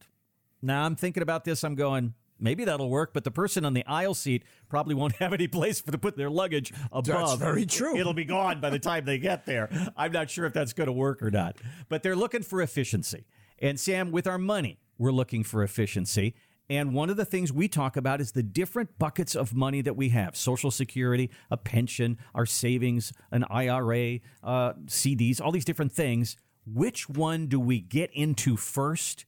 Now 0.61 0.85
I'm 0.85 0.97
thinking 0.97 1.23
about 1.23 1.45
this. 1.45 1.63
I'm 1.63 1.77
going, 1.77 2.15
maybe 2.41 2.65
that'll 2.65 2.91
work, 2.91 3.13
but 3.13 3.23
the 3.23 3.31
person 3.31 3.65
on 3.65 3.75
the 3.75 3.85
aisle 3.87 4.15
seat 4.15 4.43
probably 4.69 4.95
won't 4.95 5.17
have 5.21 5.33
any 5.33 5.47
place 5.47 5.81
for 5.81 5.93
to 5.93 5.99
put 5.99 6.17
their 6.17 6.31
luggage 6.31 6.73
above. 6.91 7.07
That's 7.07 7.35
very 7.35 7.67
true. 7.67 7.97
It'll 7.97 8.15
be 8.15 8.25
gone 8.25 8.61
by 8.61 8.71
the 8.71 8.79
time 8.81 9.05
they 9.05 9.19
get 9.19 9.47
there. 9.47 9.71
I'm 9.97 10.13
not 10.13 10.29
sure 10.29 10.45
if 10.45 10.53
that's 10.53 10.73
going 10.73 10.89
to 10.89 10.93
work 10.93 11.23
or 11.23 11.31
not. 11.31 11.57
But 11.89 12.03
they're 12.03 12.17
looking 12.17 12.43
for 12.43 12.61
efficiency. 12.61 13.27
And 13.59 13.79
Sam, 13.79 14.11
with 14.11 14.27
our 14.27 14.39
money, 14.39 14.81
we're 14.99 15.13
looking 15.13 15.45
for 15.45 15.63
efficiency. 15.63 16.35
And 16.69 16.95
one 16.95 17.11
of 17.11 17.17
the 17.17 17.25
things 17.25 17.53
we 17.53 17.69
talk 17.69 17.97
about 17.97 18.21
is 18.21 18.33
the 18.33 18.43
different 18.43 18.99
buckets 18.99 19.37
of 19.37 19.55
money 19.55 19.83
that 19.83 19.97
we 19.97 20.09
have 20.11 20.37
Social 20.37 20.71
Security, 20.71 21.31
a 21.51 21.57
pension, 21.57 22.19
our 22.35 22.47
savings, 22.47 23.13
an 23.31 23.45
IRA, 23.49 24.19
uh, 24.43 24.73
CDs, 24.87 25.41
all 25.41 25.53
these 25.53 25.65
different 25.65 25.93
things. 25.93 26.37
Which 26.67 27.09
one 27.09 27.47
do 27.47 27.61
we 27.61 27.81
get 27.81 28.11
into 28.13 28.57
first? 28.57 29.25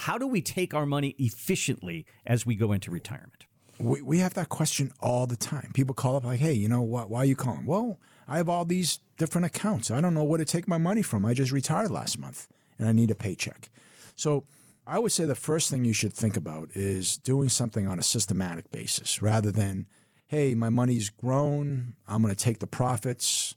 How 0.00 0.18
do 0.18 0.26
we 0.26 0.42
take 0.42 0.74
our 0.74 0.84
money 0.84 1.14
efficiently 1.18 2.04
as 2.26 2.44
we 2.44 2.54
go 2.54 2.72
into 2.72 2.90
retirement? 2.90 3.46
We, 3.78 4.02
we 4.02 4.18
have 4.18 4.34
that 4.34 4.50
question 4.50 4.92
all 5.00 5.26
the 5.26 5.36
time. 5.36 5.70
People 5.72 5.94
call 5.94 6.16
up 6.16 6.24
like, 6.24 6.40
hey, 6.40 6.52
you 6.52 6.68
know, 6.68 6.82
why, 6.82 7.02
why 7.04 7.20
are 7.20 7.24
you 7.24 7.34
calling? 7.34 7.64
Well, 7.64 7.98
I 8.28 8.36
have 8.36 8.48
all 8.48 8.64
these 8.64 9.00
different 9.16 9.46
accounts. 9.46 9.90
I 9.90 10.00
don't 10.00 10.14
know 10.14 10.22
where 10.22 10.38
to 10.38 10.44
take 10.44 10.68
my 10.68 10.78
money 10.78 11.02
from. 11.02 11.24
I 11.24 11.34
just 11.34 11.50
retired 11.50 11.90
last 11.90 12.18
month 12.18 12.46
and 12.78 12.86
I 12.86 12.92
need 12.92 13.10
a 13.10 13.14
paycheck. 13.14 13.70
So 14.14 14.44
I 14.86 14.98
would 14.98 15.12
say 15.12 15.24
the 15.24 15.34
first 15.34 15.70
thing 15.70 15.84
you 15.84 15.94
should 15.94 16.12
think 16.12 16.36
about 16.36 16.70
is 16.74 17.16
doing 17.16 17.48
something 17.48 17.88
on 17.88 17.98
a 17.98 18.02
systematic 18.02 18.70
basis 18.70 19.22
rather 19.22 19.50
than, 19.50 19.86
hey, 20.26 20.54
my 20.54 20.68
money's 20.68 21.08
grown. 21.10 21.94
I'm 22.06 22.22
going 22.22 22.34
to 22.34 22.44
take 22.44 22.58
the 22.58 22.66
profits 22.66 23.54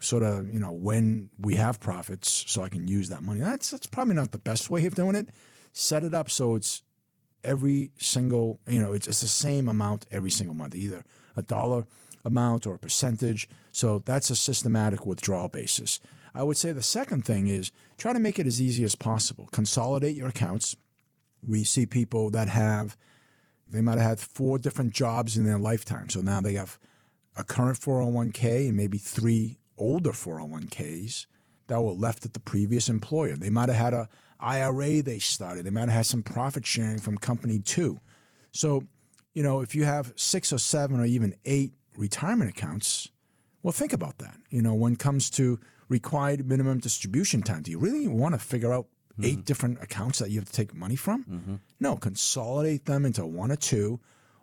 sort 0.00 0.22
of, 0.22 0.52
you 0.52 0.58
know, 0.58 0.72
when 0.72 1.30
we 1.38 1.56
have 1.56 1.78
profits 1.78 2.44
so 2.46 2.62
I 2.62 2.68
can 2.68 2.88
use 2.88 3.08
that 3.10 3.22
money. 3.22 3.40
That's, 3.40 3.70
that's 3.70 3.86
probably 3.86 4.14
not 4.14 4.32
the 4.32 4.38
best 4.38 4.70
way 4.70 4.86
of 4.86 4.94
doing 4.94 5.14
it. 5.14 5.28
Set 5.72 6.04
it 6.04 6.14
up 6.14 6.30
so 6.30 6.54
it's 6.54 6.82
every 7.44 7.90
single, 7.98 8.60
you 8.66 8.80
know, 8.80 8.92
it's, 8.92 9.06
it's 9.06 9.20
the 9.20 9.28
same 9.28 9.68
amount 9.68 10.06
every 10.10 10.30
single 10.30 10.54
month, 10.54 10.74
either 10.74 11.04
a 11.36 11.42
dollar 11.42 11.86
amount 12.24 12.66
or 12.66 12.74
a 12.74 12.78
percentage. 12.78 13.48
So 13.72 14.02
that's 14.04 14.30
a 14.30 14.36
systematic 14.36 15.06
withdrawal 15.06 15.48
basis. 15.48 16.00
I 16.34 16.42
would 16.42 16.56
say 16.56 16.72
the 16.72 16.82
second 16.82 17.24
thing 17.24 17.48
is 17.48 17.72
try 17.98 18.12
to 18.12 18.18
make 18.18 18.38
it 18.38 18.46
as 18.46 18.60
easy 18.60 18.84
as 18.84 18.94
possible. 18.94 19.48
Consolidate 19.52 20.16
your 20.16 20.28
accounts. 20.28 20.76
We 21.46 21.64
see 21.64 21.86
people 21.86 22.30
that 22.30 22.48
have, 22.48 22.96
they 23.68 23.80
might 23.80 23.98
have 23.98 24.08
had 24.08 24.20
four 24.20 24.58
different 24.58 24.92
jobs 24.92 25.36
in 25.36 25.44
their 25.44 25.58
lifetime. 25.58 26.08
So 26.08 26.20
now 26.20 26.40
they 26.40 26.54
have 26.54 26.78
a 27.36 27.44
current 27.44 27.78
401k 27.78 28.68
and 28.68 28.76
maybe 28.76 28.98
three 28.98 29.58
older 29.76 30.12
401ks 30.12 31.26
that 31.66 31.82
were 31.82 31.92
left 31.92 32.24
at 32.24 32.34
the 32.34 32.40
previous 32.40 32.88
employer. 32.88 33.36
They 33.36 33.50
might 33.50 33.68
have 33.68 33.78
had 33.78 33.94
a 33.94 34.08
IRA 34.40 35.02
they 35.02 35.18
started. 35.18 35.64
They 35.64 35.70
might 35.70 35.82
have 35.82 35.90
had 35.90 36.06
some 36.06 36.22
profit 36.22 36.66
sharing 36.66 36.98
from 36.98 37.16
company 37.16 37.60
two. 37.60 38.00
So, 38.50 38.84
you 39.34 39.42
know, 39.42 39.60
if 39.60 39.74
you 39.74 39.84
have 39.84 40.12
six 40.16 40.52
or 40.52 40.58
seven 40.58 41.00
or 41.00 41.04
even 41.04 41.34
eight 41.44 41.72
retirement 41.96 42.50
accounts, 42.50 43.08
well, 43.62 43.72
think 43.72 43.92
about 43.92 44.18
that. 44.18 44.36
You 44.50 44.62
know, 44.62 44.74
when 44.74 44.94
it 44.94 44.98
comes 44.98 45.30
to 45.30 45.60
required 45.92 46.48
minimum 46.48 46.78
distribution 46.78 47.42
time, 47.42 47.62
do 47.62 47.70
you 47.70 47.78
really 47.78 48.08
want 48.08 48.34
to 48.34 48.38
figure 48.40 48.72
out 48.72 48.86
mm-hmm. 49.12 49.24
eight 49.24 49.44
different 49.44 49.80
accounts 49.82 50.18
that 50.18 50.30
you 50.30 50.40
have 50.40 50.48
to 50.48 50.52
take 50.52 50.74
money 50.74 50.96
from? 50.96 51.24
Mm-hmm. 51.24 51.54
No, 51.78 51.96
consolidate 51.96 52.86
them 52.86 53.04
into 53.04 53.24
one 53.26 53.52
or 53.52 53.56
two, 53.56 54.00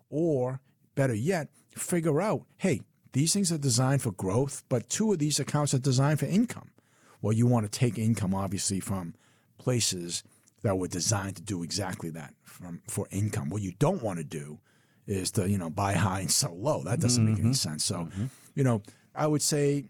or 0.09 0.61
better 0.95 1.15
yet, 1.15 1.49
figure 1.75 2.21
out, 2.21 2.43
hey, 2.57 2.81
these 3.13 3.33
things 3.33 3.51
are 3.51 3.57
designed 3.57 4.03
for 4.03 4.11
growth, 4.11 4.63
but 4.69 4.87
two 4.89 5.11
of 5.11 5.19
these 5.19 5.39
accounts 5.39 5.73
are 5.73 5.79
designed 5.79 6.19
for 6.19 6.27
income. 6.27 6.69
Well, 7.21 7.33
you 7.33 7.47
want 7.47 7.69
to 7.69 7.79
take 7.79 7.97
income, 7.97 8.35
obviously, 8.35 8.79
from 8.79 9.15
places 9.57 10.23
that 10.61 10.77
were 10.77 10.87
designed 10.87 11.35
to 11.37 11.41
do 11.41 11.63
exactly 11.63 12.11
that 12.11 12.33
from, 12.43 12.81
for 12.87 13.07
income. 13.11 13.49
What 13.49 13.61
you 13.61 13.73
don't 13.79 14.03
want 14.03 14.19
to 14.19 14.23
do 14.23 14.59
is 15.07 15.31
to, 15.31 15.49
you 15.49 15.57
know, 15.57 15.69
buy 15.69 15.93
high 15.93 16.19
and 16.19 16.31
sell 16.31 16.55
low. 16.55 16.83
That 16.83 16.99
doesn't 16.99 17.23
mm-hmm. 17.23 17.33
make 17.33 17.39
any 17.39 17.49
mm-hmm. 17.49 17.69
sense. 17.69 17.83
So, 17.83 17.95
mm-hmm. 17.95 18.25
you 18.55 18.63
know, 18.63 18.83
I 19.15 19.25
would 19.25 19.41
say 19.41 19.85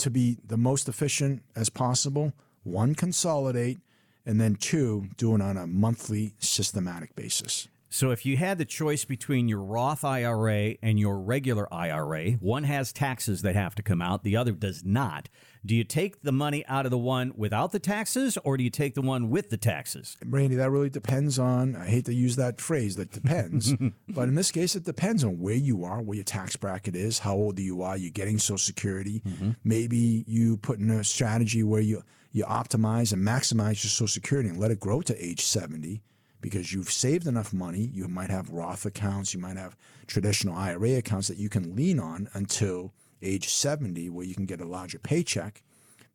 to 0.00 0.10
be 0.10 0.38
the 0.46 0.56
most 0.56 0.88
efficient 0.88 1.42
as 1.54 1.70
possible, 1.70 2.32
one, 2.62 2.94
consolidate, 2.94 3.80
and 4.26 4.40
then 4.40 4.54
two, 4.54 5.08
do 5.16 5.34
it 5.34 5.40
on 5.40 5.56
a 5.56 5.66
monthly 5.66 6.34
systematic 6.38 7.14
basis. 7.16 7.68
So 7.92 8.12
if 8.12 8.24
you 8.24 8.36
had 8.36 8.58
the 8.58 8.64
choice 8.64 9.04
between 9.04 9.48
your 9.48 9.62
Roth 9.62 10.04
IRA 10.04 10.76
and 10.80 10.98
your 10.98 11.18
regular 11.18 11.72
IRA, 11.74 12.32
one 12.34 12.62
has 12.62 12.92
taxes 12.92 13.42
that 13.42 13.56
have 13.56 13.74
to 13.74 13.82
come 13.82 14.00
out, 14.00 14.22
the 14.22 14.36
other 14.36 14.52
does 14.52 14.84
not. 14.84 15.28
Do 15.66 15.74
you 15.74 15.82
take 15.82 16.22
the 16.22 16.30
money 16.30 16.64
out 16.66 16.86
of 16.86 16.92
the 16.92 16.98
one 16.98 17.32
without 17.36 17.72
the 17.72 17.80
taxes 17.80 18.38
or 18.44 18.56
do 18.56 18.62
you 18.62 18.70
take 18.70 18.94
the 18.94 19.02
one 19.02 19.28
with 19.28 19.50
the 19.50 19.56
taxes? 19.56 20.16
Randy, 20.24 20.54
that 20.54 20.70
really 20.70 20.88
depends 20.88 21.36
on, 21.40 21.74
I 21.74 21.86
hate 21.86 22.04
to 22.04 22.14
use 22.14 22.36
that 22.36 22.60
phrase, 22.60 22.94
that 22.94 23.10
depends. 23.10 23.74
but 24.08 24.28
in 24.28 24.36
this 24.36 24.52
case, 24.52 24.76
it 24.76 24.84
depends 24.84 25.24
on 25.24 25.40
where 25.40 25.56
you 25.56 25.84
are, 25.84 26.00
where 26.00 26.14
your 26.14 26.24
tax 26.24 26.54
bracket 26.54 26.94
is, 26.94 27.18
how 27.18 27.34
old 27.34 27.58
you 27.58 27.82
are, 27.82 27.96
you're 27.96 28.12
getting 28.12 28.38
Social 28.38 28.56
Security. 28.58 29.20
Mm-hmm. 29.26 29.50
Maybe 29.64 30.24
you 30.28 30.58
put 30.58 30.78
in 30.78 30.90
a 30.92 31.02
strategy 31.02 31.64
where 31.64 31.82
you, 31.82 32.04
you 32.30 32.44
optimize 32.44 33.12
and 33.12 33.26
maximize 33.26 33.82
your 33.82 33.90
Social 33.90 34.06
Security 34.06 34.48
and 34.48 34.60
let 34.60 34.70
it 34.70 34.78
grow 34.78 35.02
to 35.02 35.24
age 35.24 35.42
70 35.44 36.02
because 36.40 36.72
you've 36.72 36.90
saved 36.90 37.26
enough 37.26 37.52
money. 37.52 37.90
You 37.92 38.08
might 38.08 38.30
have 38.30 38.50
Roth 38.50 38.86
accounts, 38.86 39.34
you 39.34 39.40
might 39.40 39.56
have 39.56 39.76
traditional 40.06 40.54
IRA 40.54 40.96
accounts 40.96 41.28
that 41.28 41.38
you 41.38 41.48
can 41.48 41.76
lean 41.76 41.98
on 41.98 42.28
until 42.32 42.92
age 43.22 43.48
70, 43.48 44.10
where 44.10 44.26
you 44.26 44.34
can 44.34 44.46
get 44.46 44.60
a 44.60 44.66
larger 44.66 44.98
paycheck. 44.98 45.62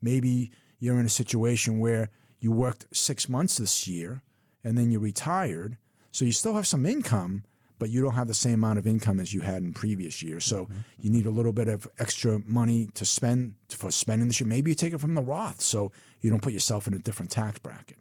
Maybe 0.02 0.52
you're 0.80 1.00
in 1.00 1.06
a 1.06 1.10
situation 1.10 1.80
where 1.80 2.10
you 2.40 2.52
worked 2.52 2.86
six 2.92 3.30
months 3.30 3.58
this 3.58 3.88
year 3.88 4.22
and 4.64 4.78
then 4.78 4.92
you 4.92 5.00
retired. 5.00 5.78
So 6.12 6.26
you 6.26 6.32
still 6.32 6.56
have 6.56 6.68
some 6.68 6.86
income, 6.86 7.44
but 7.80 7.90
you 7.90 8.02
don't 8.02 8.14
have 8.14 8.28
the 8.28 8.34
same 8.34 8.56
amount 8.56 8.80
of 8.80 8.88
income 8.88 9.20
as 9.20 9.34
you 9.34 9.42
had 9.42 9.62
in 9.62 9.74
previous 9.74 10.24
years. 10.24 10.46
So 10.46 10.66
mm-hmm. 10.66 10.74
you 11.00 11.10
need 11.10 11.26
a 11.26 11.32
little 11.32 11.54
bit 11.54 11.68
of 11.68 11.88
extra 12.00 12.40
money 12.46 12.90
to 12.94 13.06
spend 13.06 13.56
for 13.70 13.92
spending 13.92 14.28
this 14.28 14.40
year. 14.40 14.48
Maybe 14.48 14.72
you 14.72 14.76
take 14.76 14.94
it 14.94 15.00
from 15.00 15.16
the 15.16 15.22
Roth 15.22 15.62
so 15.62 15.92
you 16.22 16.30
don't 16.30 16.42
put 16.42 16.54
yourself 16.54 16.88
in 16.88 16.94
a 16.94 17.00
different 17.00 17.32
tax 17.32 17.60
bracket. 17.60 17.98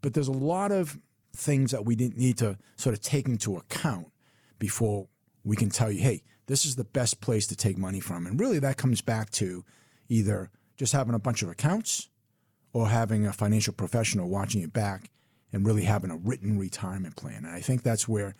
But 0.00 0.14
there's 0.14 0.28
a 0.28 0.32
lot 0.32 0.72
of 0.72 0.98
things 1.34 1.70
that 1.70 1.84
we 1.84 1.96
didn't 1.96 2.18
need 2.18 2.38
to 2.38 2.58
sort 2.76 2.94
of 2.94 3.00
take 3.00 3.26
into 3.26 3.56
account 3.56 4.08
before 4.58 5.08
we 5.44 5.56
can 5.56 5.70
tell 5.70 5.90
you, 5.90 6.00
hey, 6.00 6.22
this 6.46 6.64
is 6.64 6.76
the 6.76 6.84
best 6.84 7.20
place 7.20 7.46
to 7.46 7.56
take 7.56 7.78
money 7.78 8.00
from. 8.00 8.26
And 8.26 8.38
really, 8.38 8.58
that 8.58 8.76
comes 8.76 9.00
back 9.00 9.30
to 9.30 9.64
either 10.08 10.50
just 10.76 10.92
having 10.92 11.14
a 11.14 11.18
bunch 11.18 11.42
of 11.42 11.48
accounts 11.48 12.08
or 12.72 12.88
having 12.88 13.26
a 13.26 13.32
financial 13.32 13.72
professional 13.72 14.28
watching 14.28 14.62
it 14.62 14.72
back 14.72 15.10
and 15.52 15.66
really 15.66 15.84
having 15.84 16.10
a 16.10 16.16
written 16.16 16.58
retirement 16.58 17.16
plan. 17.16 17.44
And 17.44 17.54
I 17.54 17.60
think 17.60 17.82
that's 17.82 18.08
where 18.08 18.34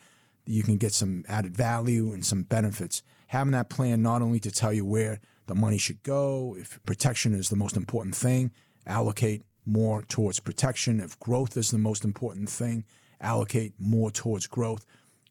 you 0.45 0.63
can 0.63 0.77
get 0.77 0.93
some 0.93 1.25
added 1.29 1.57
value 1.57 2.13
and 2.13 2.25
some 2.25 2.43
benefits. 2.43 3.03
Having 3.29 3.53
that 3.53 3.71
plan 3.71 4.03
not 4.03 4.23
only 4.23 4.41
to 4.41 4.51
tell 4.51 4.73
you 4.73 4.85
where 4.85 5.21
the 5.47 5.55
money 5.55 5.79
should 5.79 6.03
go, 6.03 6.57
if 6.59 6.81
protection 6.85 7.35
is 7.35 7.49
the 7.49 7.57
most 7.57 7.77
important 7.77 8.15
thing, 8.15 8.51
allocate 8.87 9.43
more 9.65 10.03
towards 10.03 10.41
protection. 10.41 11.01
If 11.01 11.19
growth 11.21 11.57
is 11.57 11.71
the 11.71 11.79
most 11.79 12.05
important 12.05 12.49
thing, 12.49 12.85
allocate 13.21 13.75
more 13.79 14.11
towards 14.11 14.47
growth. 14.47 14.85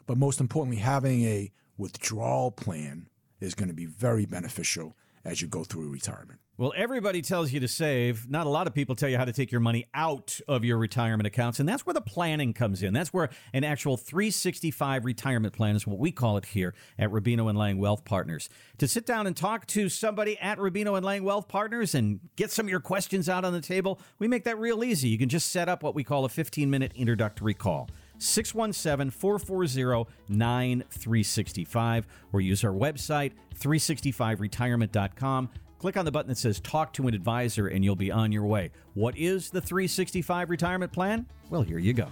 But 0.08 0.18
most 0.18 0.40
importantly, 0.40 0.82
having 0.82 1.24
a 1.24 1.52
withdrawal 1.78 2.52
plan 2.52 3.08
is 3.40 3.56
going 3.56 3.70
to 3.70 3.76
be 3.76 3.86
very 3.86 4.26
beneficial 4.26 4.96
as 5.26 5.42
you 5.42 5.48
go 5.48 5.64
through 5.64 5.90
retirement. 5.90 6.40
Well, 6.62 6.74
everybody 6.76 7.24
tells 7.24 7.52
you 7.52 7.60
to 7.62 7.68
save. 7.68 8.30
Not 8.30 8.46
a 8.46 8.50
lot 8.52 8.68
of 8.68 8.76
people 8.76 8.94
tell 8.94 9.10
you 9.10 9.18
how 9.18 9.26
to 9.26 9.34
take 9.34 9.52
your 9.52 9.62
money 9.62 9.88
out 9.96 10.40
of 10.48 10.64
your 10.64 10.78
retirement 10.78 11.26
accounts. 11.26 11.60
And 11.60 11.68
that's 11.68 11.88
where 11.88 11.94
the 11.96 12.02
planning 12.02 12.54
comes 12.54 12.84
in. 12.84 12.94
That's 12.94 13.12
where 13.12 13.30
an 13.52 13.64
actual 13.64 13.98
365 13.98 15.04
retirement 15.04 15.56
plan 15.56 15.76
is 15.76 15.88
what 15.88 15.98
we 15.98 16.12
call 16.12 16.38
it 16.38 16.46
here 16.46 16.76
at 17.00 17.10
Rubino 17.10 17.50
and 17.50 17.58
Liang 17.58 17.80
Wealth 17.80 18.06
Partners. 18.06 18.48
To 18.78 18.88
sit 18.88 19.08
down 19.08 19.26
and 19.26 19.36
talk 19.36 19.66
to 19.70 19.90
somebody 19.90 20.38
at 20.38 20.60
Rubino 20.60 20.96
and 20.96 21.04
Liang 21.04 21.24
Wealth 21.24 21.48
Partners 21.48 21.96
and 21.96 22.20
get 22.36 22.52
some 22.52 22.68
of 22.68 22.70
your 22.70 22.80
questions 22.80 23.28
out 23.28 23.44
on 23.44 23.54
the 23.54 23.62
table, 23.62 24.00
we 24.20 24.28
make 24.28 24.44
that 24.44 24.60
real 24.60 24.84
easy. 24.84 25.10
You 25.10 25.18
can 25.18 25.30
just 25.30 25.50
set 25.50 25.68
up 25.68 25.82
what 25.82 25.96
we 25.96 26.04
call 26.04 26.26
a 26.26 26.30
15 26.30 26.70
minute 26.70 26.92
introductory 26.94 27.56
call. 27.56 27.90
617 28.20 29.10
440 29.10 30.12
9365 30.30 32.08
or 32.32 32.40
use 32.40 32.64
our 32.64 32.72
website 32.72 33.32
365retirement.com 33.60 35.50
Click 35.82 35.98
on 35.98 36.06
the 36.06 36.12
button 36.12 36.30
that 36.30 36.38
says 36.38 36.60
Talk 36.60 36.94
to 36.94 37.08
an 37.08 37.16
Advisor 37.16 37.66
and 37.66 37.84
you'll 37.84 37.96
be 37.96 38.12
on 38.12 38.32
your 38.32 38.46
way. 38.46 38.70
What 38.94 39.18
is 39.18 39.50
the 39.50 39.60
365 39.60 40.52
retirement 40.52 40.92
plan? 40.92 41.26
Well, 41.50 41.64
here 41.64 41.80
you 41.80 41.92
go. 41.94 42.06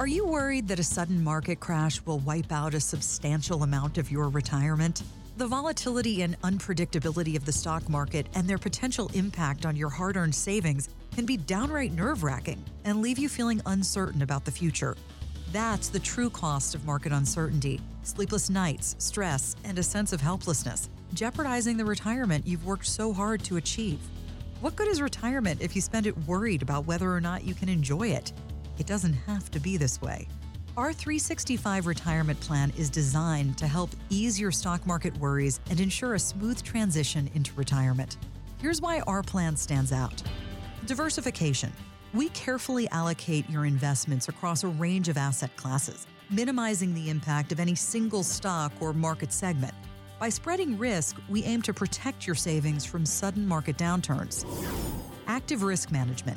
Are 0.00 0.06
you 0.06 0.26
worried 0.26 0.66
that 0.68 0.78
a 0.78 0.82
sudden 0.82 1.22
market 1.22 1.60
crash 1.60 2.00
will 2.06 2.20
wipe 2.20 2.50
out 2.50 2.72
a 2.72 2.80
substantial 2.80 3.64
amount 3.64 3.98
of 3.98 4.10
your 4.10 4.30
retirement? 4.30 5.02
The 5.36 5.46
volatility 5.46 6.22
and 6.22 6.40
unpredictability 6.40 7.36
of 7.36 7.44
the 7.44 7.52
stock 7.52 7.86
market 7.86 8.26
and 8.34 8.48
their 8.48 8.56
potential 8.56 9.10
impact 9.12 9.66
on 9.66 9.76
your 9.76 9.90
hard 9.90 10.16
earned 10.16 10.34
savings 10.34 10.88
can 11.14 11.26
be 11.26 11.36
downright 11.36 11.92
nerve 11.92 12.22
wracking 12.22 12.64
and 12.86 13.02
leave 13.02 13.18
you 13.18 13.28
feeling 13.28 13.60
uncertain 13.66 14.22
about 14.22 14.46
the 14.46 14.50
future. 14.50 14.96
That's 15.52 15.90
the 15.90 16.00
true 16.00 16.30
cost 16.30 16.74
of 16.74 16.86
market 16.86 17.12
uncertainty 17.12 17.78
sleepless 18.04 18.48
nights, 18.48 18.96
stress, 18.98 19.54
and 19.64 19.78
a 19.78 19.82
sense 19.82 20.14
of 20.14 20.22
helplessness. 20.22 20.88
Jeopardizing 21.14 21.76
the 21.76 21.84
retirement 21.84 22.46
you've 22.46 22.64
worked 22.64 22.86
so 22.86 23.12
hard 23.12 23.42
to 23.44 23.56
achieve. 23.56 24.00
What 24.60 24.76
good 24.76 24.88
is 24.88 25.00
retirement 25.00 25.60
if 25.60 25.76
you 25.76 25.82
spend 25.82 26.06
it 26.06 26.16
worried 26.26 26.62
about 26.62 26.86
whether 26.86 27.12
or 27.12 27.20
not 27.20 27.44
you 27.44 27.54
can 27.54 27.68
enjoy 27.68 28.08
it? 28.08 28.32
It 28.78 28.86
doesn't 28.86 29.12
have 29.12 29.50
to 29.52 29.60
be 29.60 29.76
this 29.76 30.00
way. 30.00 30.28
Our 30.76 30.92
365 30.92 31.86
retirement 31.86 32.38
plan 32.40 32.72
is 32.76 32.88
designed 32.88 33.58
to 33.58 33.66
help 33.66 33.90
ease 34.10 34.38
your 34.38 34.52
stock 34.52 34.86
market 34.86 35.16
worries 35.18 35.60
and 35.70 35.80
ensure 35.80 36.14
a 36.14 36.18
smooth 36.18 36.62
transition 36.62 37.28
into 37.34 37.52
retirement. 37.54 38.16
Here's 38.60 38.80
why 38.80 39.00
our 39.00 39.22
plan 39.22 39.56
stands 39.56 39.92
out 39.92 40.22
diversification. 40.86 41.72
We 42.14 42.30
carefully 42.30 42.88
allocate 42.90 43.50
your 43.50 43.66
investments 43.66 44.28
across 44.28 44.64
a 44.64 44.68
range 44.68 45.08
of 45.08 45.16
asset 45.16 45.54
classes, 45.56 46.06
minimizing 46.30 46.94
the 46.94 47.10
impact 47.10 47.52
of 47.52 47.60
any 47.60 47.74
single 47.74 48.22
stock 48.22 48.72
or 48.80 48.92
market 48.92 49.32
segment. 49.32 49.74
By 50.18 50.30
spreading 50.30 50.76
risk, 50.76 51.16
we 51.28 51.44
aim 51.44 51.62
to 51.62 51.72
protect 51.72 52.26
your 52.26 52.34
savings 52.34 52.84
from 52.84 53.06
sudden 53.06 53.46
market 53.46 53.76
downturns. 53.76 54.44
Active 55.28 55.62
risk 55.62 55.92
management. 55.92 56.36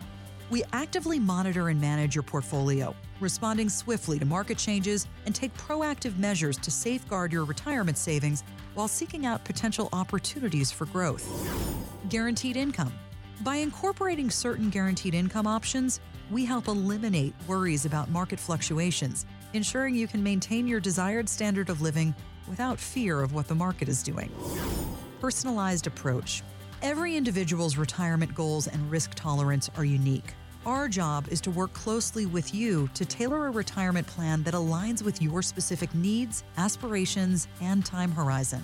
We 0.52 0.64
actively 0.72 1.18
monitor 1.18 1.70
and 1.70 1.82
manage 1.82 2.14
your 2.14 2.22
portfolio, 2.22 2.94
responding 3.20 3.70
swiftly 3.70 4.20
to 4.20 4.26
market 4.26 4.60
changes 4.60 5.08
and 5.26 5.34
take 5.34 5.52
proactive 5.58 6.16
measures 6.20 6.58
to 6.58 6.70
safeguard 6.70 7.34
your 7.34 7.44
retirement 7.44 7.98
savings 7.98 8.44
while 8.76 8.88
seeking 8.88 9.26
out 9.26 9.44
potential 9.46 9.90
opportunities 9.94 10.72
for 10.72 10.86
growth. 10.86 11.26
Guaranteed 12.08 12.58
income. 12.58 12.94
By 13.42 13.56
incorporating 13.56 14.30
certain 14.30 14.70
guaranteed 14.70 15.16
income 15.16 15.48
options, 15.48 16.02
we 16.30 16.46
help 16.46 16.68
eliminate 16.68 17.34
worries 17.48 17.86
about 17.86 18.12
market 18.12 18.40
fluctuations, 18.40 19.26
ensuring 19.54 19.96
you 19.96 20.08
can 20.08 20.22
maintain 20.22 20.68
your 20.68 20.80
desired 20.80 21.28
standard 21.28 21.72
of 21.72 21.82
living 21.82 22.14
without 22.50 22.80
fear 22.80 23.22
of 23.22 23.34
what 23.34 23.48
the 23.48 23.56
market 23.56 23.90
is 23.90 24.04
doing. 24.04 24.32
Personalized 25.20 25.88
approach. 25.88 26.44
Every 26.82 27.16
individual's 27.16 27.78
retirement 27.78 28.34
goals 28.34 28.68
and 28.68 28.90
risk 28.90 29.14
tolerance 29.16 29.70
are 29.78 29.86
unique. 29.86 30.34
Our 30.66 30.88
job 30.88 31.28
is 31.30 31.42
to 31.42 31.52
work 31.52 31.74
closely 31.74 32.26
with 32.26 32.54
you 32.54 32.88
to 32.94 33.04
tailor 33.04 33.48
a 33.48 33.52
retirement 33.52 34.06
plan 34.06 34.44
that 34.44 34.54
aligns 34.54 35.02
with 35.02 35.22
your 35.22 35.42
specific 35.42 35.94
needs, 35.96 36.44
aspirations, 36.58 37.48
and 37.62 37.84
time 37.84 38.12
horizon. 38.12 38.62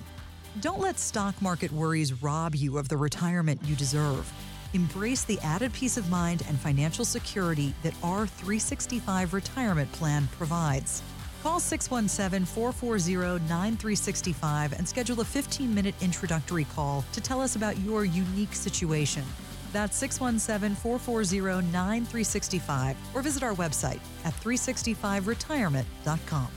Don't 0.62 0.80
let 0.80 1.00
stock 1.00 1.40
market 1.42 1.72
worries 1.72 2.22
rob 2.22 2.56
you 2.56 2.78
of 2.78 2.88
the 2.88 2.98
retirement 2.98 3.60
you 3.66 3.76
deserve. 3.76 4.32
Embrace 4.74 5.24
the 5.24 5.40
added 5.40 5.72
peace 5.74 5.98
of 5.98 6.10
mind 6.10 6.44
and 6.48 6.60
financial 6.60 7.06
security 7.06 7.74
that 7.84 7.94
our 8.04 8.28
365 8.28 9.34
retirement 9.34 9.92
plan 9.92 10.28
provides. 10.38 11.02
Call 11.48 11.62
617 11.62 12.46
440 12.46 13.40
9365 13.48 14.74
and 14.74 14.86
schedule 14.86 15.22
a 15.22 15.24
15 15.24 15.74
minute 15.74 15.96
introductory 16.02 16.66
call 16.66 17.06
to 17.14 17.22
tell 17.22 17.40
us 17.40 17.56
about 17.56 17.80
your 17.80 18.04
unique 18.04 18.54
situation. 18.54 19.24
That's 19.72 19.96
617 19.96 20.76
440 20.76 21.66
9365 21.72 22.98
or 23.14 23.22
visit 23.22 23.44
our 23.44 23.54
website 23.54 24.02
at 24.26 24.34
365retirement.com. 24.42 26.48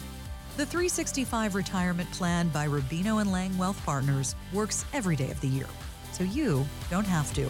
The 0.57 0.67
365 0.67 1.55
Retirement 1.55 2.11
Plan 2.11 2.49
by 2.49 2.67
Rubino 2.67 3.21
and 3.21 3.31
Liang 3.31 3.57
Wealth 3.57 3.81
Partners 3.87 4.35
works 4.53 4.85
every 4.93 5.15
day 5.15 5.31
of 5.31 5.41
the 5.41 5.47
year, 5.47 5.69
so 6.11 6.25
you 6.25 6.67
don't 6.91 7.07
have 7.07 7.33
to. 7.35 7.49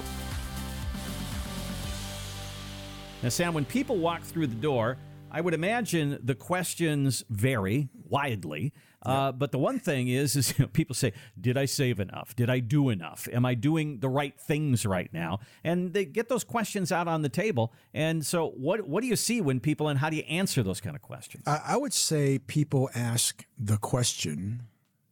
Now, 3.23 3.31
Sam, 3.31 3.55
when 3.55 3.65
people 3.65 3.97
walk 3.97 4.25
through 4.25 4.49
the 4.49 4.57
door, 4.57 4.99
I 5.31 5.41
would 5.41 5.55
imagine 5.55 6.19
the 6.23 6.35
questions 6.35 7.25
vary 7.29 7.89
widely. 8.09 8.73
Uh, 9.03 9.33
but 9.33 9.51
the 9.51 9.59
one 9.59 9.79
thing 9.79 10.09
is, 10.09 10.37
is 10.37 10.51
you 10.59 10.65
know, 10.65 10.69
people 10.69 10.95
say, 10.95 11.13
"Did 11.41 11.57
I 11.57 11.65
save 11.65 12.01
enough? 12.01 12.37
Did 12.37 12.51
I 12.51 12.61
do 12.61 12.91
enough? 12.91 13.29
Am 13.33 13.47
I 13.47 13.55
doing 13.55 14.01
the 14.01 14.09
right 14.09 14.39
things 14.39 14.85
right 14.85 15.11
now?" 15.13 15.41
And 15.65 15.95
they 15.95 16.05
get 16.05 16.29
those 16.29 16.45
questions 16.45 16.93
out 16.93 17.09
on 17.09 17.23
the 17.23 17.29
table. 17.29 17.73
And 17.95 18.27
so, 18.27 18.51
what 18.51 18.87
what 18.87 19.01
do 19.01 19.07
you 19.07 19.17
see 19.17 19.41
when 19.41 19.61
people, 19.61 19.89
and 19.89 19.99
how 19.99 20.11
do 20.11 20.17
you 20.17 20.25
answer 20.25 20.63
those 20.63 20.81
kind 20.81 20.95
of 20.95 21.03
questions? 21.03 21.45
I, 21.47 21.61
I 21.69 21.77
would 21.77 21.95
say 21.95 22.39
people 22.39 22.91
ask 22.95 23.47
the 23.59 23.79
question 23.79 24.65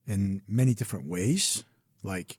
in 0.06 0.42
many 0.46 0.74
different 0.74 1.06
ways, 1.06 1.64
like, 2.02 2.38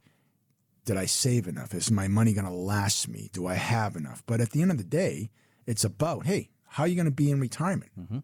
"Did 0.85 0.97
I 0.97 1.05
save 1.05 1.47
enough? 1.47 1.73
Is 1.73 1.89
my 1.89 2.07
money 2.07 2.33
going 2.33 2.45
to 2.45 2.53
last 2.53 3.07
me? 3.07 3.31
Do 3.33 3.47
I 3.47 3.55
have 3.55 3.95
enough?" 3.95 4.21
But 4.27 4.39
at 4.39 4.51
the 4.51 4.61
end 4.61 4.69
of 4.69 4.77
the 4.77 4.83
day, 4.83 5.31
it's 5.65 5.83
about, 5.83 6.25
hey, 6.25 6.49
how 6.69 6.83
are 6.83 6.87
you 6.87 6.95
going 6.95 7.05
to 7.05 7.11
be 7.11 7.31
in 7.31 7.39
retirement? 7.39 7.91
Mm-hmm. 7.99 8.19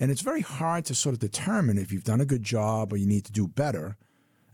And 0.00 0.10
it's 0.10 0.22
very 0.22 0.40
hard 0.40 0.84
to 0.86 0.94
sort 0.94 1.14
of 1.14 1.20
determine 1.20 1.78
if 1.78 1.92
you've 1.92 2.04
done 2.04 2.20
a 2.20 2.26
good 2.26 2.42
job 2.42 2.92
or 2.92 2.96
you 2.96 3.06
need 3.06 3.24
to 3.24 3.32
do 3.32 3.46
better 3.46 3.96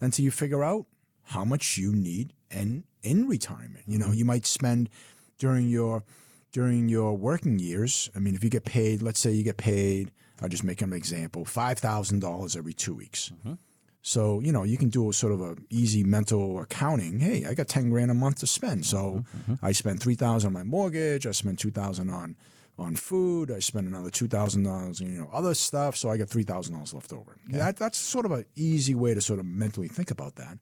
until 0.00 0.24
you 0.24 0.30
figure 0.30 0.62
out 0.62 0.86
how 1.24 1.44
much 1.44 1.78
you 1.78 1.92
need 1.92 2.34
in 2.50 2.84
in 3.02 3.26
retirement. 3.26 3.84
You 3.86 3.98
know, 3.98 4.06
mm-hmm. 4.06 4.14
you 4.14 4.24
might 4.24 4.46
spend 4.46 4.90
during 5.38 5.68
your 5.68 6.04
during 6.52 6.88
your 6.88 7.16
working 7.16 7.58
years. 7.58 8.10
I 8.14 8.18
mean, 8.18 8.34
if 8.34 8.44
you 8.44 8.50
get 8.50 8.64
paid, 8.64 9.02
let's 9.02 9.20
say 9.20 9.32
you 9.32 9.42
get 9.42 9.56
paid, 9.56 10.10
I'll 10.42 10.48
just 10.48 10.64
make 10.64 10.82
an 10.82 10.92
example, 10.92 11.44
five 11.44 11.78
thousand 11.78 12.20
dollars 12.20 12.56
every 12.56 12.74
two 12.74 12.94
weeks. 12.94 13.30
Mm-hmm. 13.30 13.54
So 14.02 14.40
you 14.40 14.52
know 14.52 14.64
you 14.64 14.78
can 14.78 14.88
do 14.88 15.10
a 15.10 15.12
sort 15.12 15.32
of 15.32 15.40
a 15.40 15.56
easy 15.68 16.04
mental 16.04 16.60
accounting. 16.60 17.20
Hey, 17.20 17.44
I 17.44 17.54
got 17.54 17.68
ten 17.68 17.90
grand 17.90 18.10
a 18.10 18.14
month 18.14 18.40
to 18.40 18.46
spend, 18.46 18.86
so 18.86 19.24
mm-hmm. 19.36 19.54
I 19.62 19.72
spend 19.72 20.00
three 20.00 20.14
thousand 20.14 20.48
on 20.48 20.52
my 20.54 20.62
mortgage. 20.62 21.26
I 21.26 21.32
spend 21.32 21.58
two 21.58 21.70
thousand 21.70 22.10
on 22.10 22.36
on 22.80 22.96
food. 22.96 23.50
I 23.50 23.58
spend 23.60 23.86
another 23.86 24.10
two 24.10 24.26
thousand 24.26 24.64
dollars, 24.64 25.00
you 25.00 25.08
know, 25.08 25.30
other 25.32 25.54
stuff. 25.54 25.96
So 25.96 26.08
I 26.10 26.16
got 26.16 26.28
three 26.28 26.42
thousand 26.42 26.74
dollars 26.74 26.94
left 26.94 27.12
over. 27.12 27.36
Yeah. 27.48 27.58
That 27.58 27.76
that's 27.76 27.98
sort 27.98 28.24
of 28.24 28.32
an 28.32 28.46
easy 28.56 28.94
way 28.94 29.14
to 29.14 29.20
sort 29.20 29.38
of 29.38 29.46
mentally 29.46 29.88
think 29.88 30.10
about 30.10 30.36
that. 30.36 30.58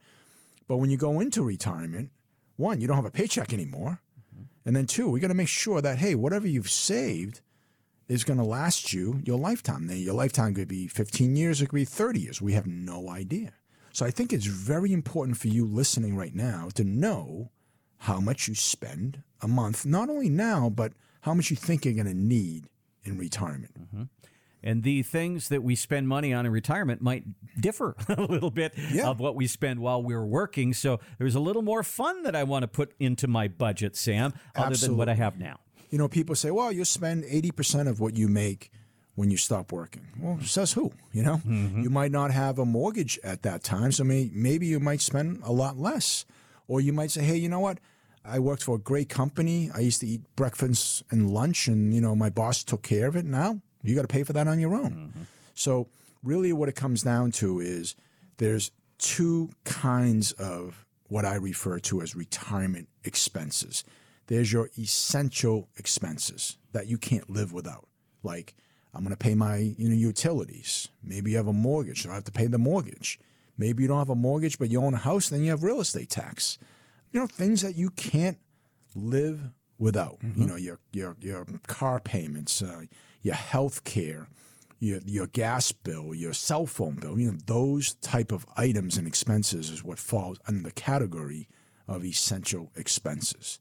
But 0.67 0.77
when 0.77 0.91
you 0.91 0.97
go 0.97 1.21
into 1.21 1.43
retirement, 1.43 2.11
one, 2.57 2.81
you 2.81 2.87
don't 2.87 2.97
have 2.97 3.05
a 3.05 3.11
paycheck 3.11 3.53
anymore, 3.53 4.01
mm-hmm. 4.35 4.45
and 4.67 4.77
then 4.77 4.87
two, 4.87 5.09
we 5.09 5.21
got 5.21 5.29
to 5.29 5.35
make 5.35 5.49
sure 5.49 5.81
that 5.81 5.99
hey, 5.99 6.15
whatever 6.15 6.47
you've 6.47 6.71
saved 6.71 7.41
is 8.09 8.25
going 8.25 8.39
to 8.39 8.45
last 8.45 8.93
you 8.93 9.21
your 9.25 9.39
lifetime. 9.39 9.87
Now, 9.87 9.95
your 9.95 10.15
lifetime 10.15 10.55
could 10.55 10.69
be 10.69 10.89
fifteen 10.89 11.37
years, 11.37 11.63
it 11.63 11.69
could 11.69 11.77
be 11.77 11.85
thirty 11.85 12.21
years. 12.21 12.43
We 12.43 12.55
have 12.55 12.67
no 12.67 13.09
idea. 13.09 13.53
So 13.93 14.05
I 14.07 14.11
think 14.11 14.33
it's 14.33 14.47
very 14.47 14.93
important 14.93 15.39
for 15.39 15.49
you 15.49 15.65
listening 15.65 16.17
right 16.17 16.35
now 16.35 16.69
to 16.75 16.85
know 16.85 17.51
how 18.03 18.21
much 18.21 18.47
you 18.47 18.55
spend 18.55 19.23
a 19.41 19.49
month, 19.49 19.85
not 19.85 20.09
only 20.09 20.29
now, 20.29 20.69
but 20.69 20.93
how 21.29 21.35
much 21.35 21.51
you 21.51 21.57
think 21.57 21.85
you're 21.85 21.93
going 21.93 22.07
to 22.07 22.15
need 22.15 22.69
in 23.05 23.19
retirement. 23.19 23.75
Mm-hmm. 23.79 24.05
And 24.63 24.83
the 24.83 25.03
things 25.03 25.51
that 25.51 25.63
we 25.63 25.77
spend 25.77 26.09
money 26.09 26.33
on 26.33 26.47
in 26.47 26.53
retirement 26.53 27.03
might 27.03 27.25
differ 27.61 27.95
a 28.09 28.23
little 28.23 28.51
bit 28.51 28.73
yeah. 28.91 29.09
of 29.09 29.21
what 29.21 29.37
we 29.37 29.47
spend 29.47 29.81
while 29.81 30.03
we're 30.03 30.25
working. 30.25 30.73
So 30.73 31.01
there's 31.19 31.35
a 31.35 31.41
little 31.41 31.63
more 31.63 31.83
fun 31.83 32.23
that 32.23 32.35
I 32.35 32.45
want 32.45 32.63
to 32.63 32.67
put 32.67 32.93
into 32.99 33.29
my 33.29 33.47
budget, 33.47 33.95
Sam, 33.95 34.33
other 34.57 34.69
Absolutely. 34.69 34.89
than 34.89 34.97
what 34.97 35.09
I 35.11 35.15
have 35.15 35.39
now. 35.39 35.61
You 35.91 35.99
know, 35.99 36.09
people 36.09 36.35
say, 36.35 36.51
well, 36.51 36.73
you 36.73 36.85
spend 36.87 37.25
80% 37.25 37.89
of 37.89 38.01
what 38.01 38.17
you 38.17 38.27
make 38.27 38.71
when 39.15 39.31
you 39.31 39.37
stop 39.37 39.71
working. 39.71 40.09
Well, 40.19 40.39
says 40.43 40.73
who? 40.73 40.93
You 41.13 41.25
know, 41.25 41.37
mm-hmm. 41.37 41.83
you 41.83 41.91
might 41.91 42.11
not 42.11 42.31
have 42.31 42.59
a 42.59 42.65
mortgage 42.65 43.19
at 43.23 43.43
that 43.43 43.63
time. 43.63 43.93
So 43.93 44.03
maybe 44.03 44.67
you 44.67 44.81
might 44.81 45.03
spend 45.03 45.43
a 45.45 45.53
lot 45.53 45.77
less. 45.77 46.25
Or 46.67 46.81
you 46.81 46.93
might 46.93 47.11
say, 47.11 47.23
hey, 47.23 47.37
you 47.37 47.49
know 47.49 47.61
what? 47.61 47.79
I 48.29 48.39
worked 48.39 48.63
for 48.63 48.77
a 48.77 48.79
great 48.79 49.09
company. 49.09 49.71
I 49.75 49.81
used 49.81 50.01
to 50.01 50.07
eat 50.07 50.21
breakfast 50.37 51.03
and 51.11 51.31
lunch, 51.31 51.67
and 51.67 51.95
you 51.95 52.01
know 52.01 52.15
my 52.15 52.31
boss 52.31 52.63
took 52.63 52.83
care 52.83 53.07
of 53.07 53.17
it. 53.17 53.25
Now 53.25 53.61
you 53.83 53.95
got 53.95 54.03
to 54.03 54.09
pay 54.09 54.23
for 54.23 54.33
that 54.35 54.47
on 54.47 54.61
your 54.61 54.75
own. 54.75 54.91
Mm-hmm. 54.91 55.23
So 55.55 55.89
really, 56.23 56.53
what 56.53 56.69
it 56.69 56.77
comes 56.77 57.03
down 57.03 57.33
to 57.33 57.61
is 57.61 57.97
there's 58.37 58.71
two 58.99 59.51
kinds 59.65 60.33
of 60.33 60.85
what 61.09 61.25
I 61.25 61.37
refer 61.37 61.79
to 61.79 62.03
as 62.03 62.15
retirement 62.15 62.89
expenses. 63.05 63.85
There's 64.27 64.53
your 64.53 64.71
essential 64.79 65.69
expenses 65.77 66.59
that 66.73 66.87
you 66.87 66.99
can't 66.99 67.31
live 67.31 67.53
without, 67.53 67.89
like 68.23 68.55
I'm 68.93 69.03
going 69.03 69.11
to 69.11 69.17
pay 69.17 69.35
my 69.35 69.57
you 69.57 69.89
know 69.89 69.95
utilities. 69.95 70.89
Maybe 71.03 71.31
you 71.33 71.37
have 71.39 71.49
a 71.49 71.53
mortgage, 71.53 72.03
so 72.03 72.11
I 72.11 72.15
have 72.15 72.25
to 72.25 72.33
pay 72.33 72.47
the 72.47 72.59
mortgage. 72.59 73.19
Maybe 73.57 73.83
you 73.83 73.89
don't 73.89 73.99
have 73.99 74.11
a 74.11 74.15
mortgage, 74.15 74.59
but 74.59 74.71
you 74.71 74.81
own 74.81 74.95
a 74.95 74.99
house, 74.99 75.31
then 75.31 75.43
you 75.43 75.51
have 75.51 75.65
real 75.65 75.81
estate 75.81 76.11
tax 76.11 76.59
you 77.13 77.21
know, 77.21 77.27
things 77.27 77.63
that 77.63 77.77
you 77.77 77.91
can't 77.91 78.39
live 78.95 79.51
without. 79.79 80.19
Mm-hmm. 80.21 80.41
You 80.41 80.47
know, 80.47 80.57
your 80.57 80.79
your 80.93 81.17
your 81.21 81.47
car 81.67 82.01
payments, 82.01 82.63
uh, 82.63 82.83
your 83.23 83.35
health 83.35 83.85
care, 83.85 84.29
your 84.79 85.01
your 85.07 85.27
gas 85.27 85.73
bill, 85.73 86.15
your 86.15 86.33
cell 86.33 86.67
phone 86.67 86.97
bill. 86.97 87.19
You 87.19 87.33
know, 87.33 87.39
those 87.47 87.95
type 87.95 88.33
of 88.33 88.47
items 88.57 88.97
and 88.97 89.07
expenses 89.07 89.71
is 89.71 89.85
what 89.85 89.99
falls 89.99 90.39
under 90.47 90.63
the 90.63 90.73
category 90.73 91.49
of 91.87 92.05
essential 92.05 92.71
expenses. 92.77 93.61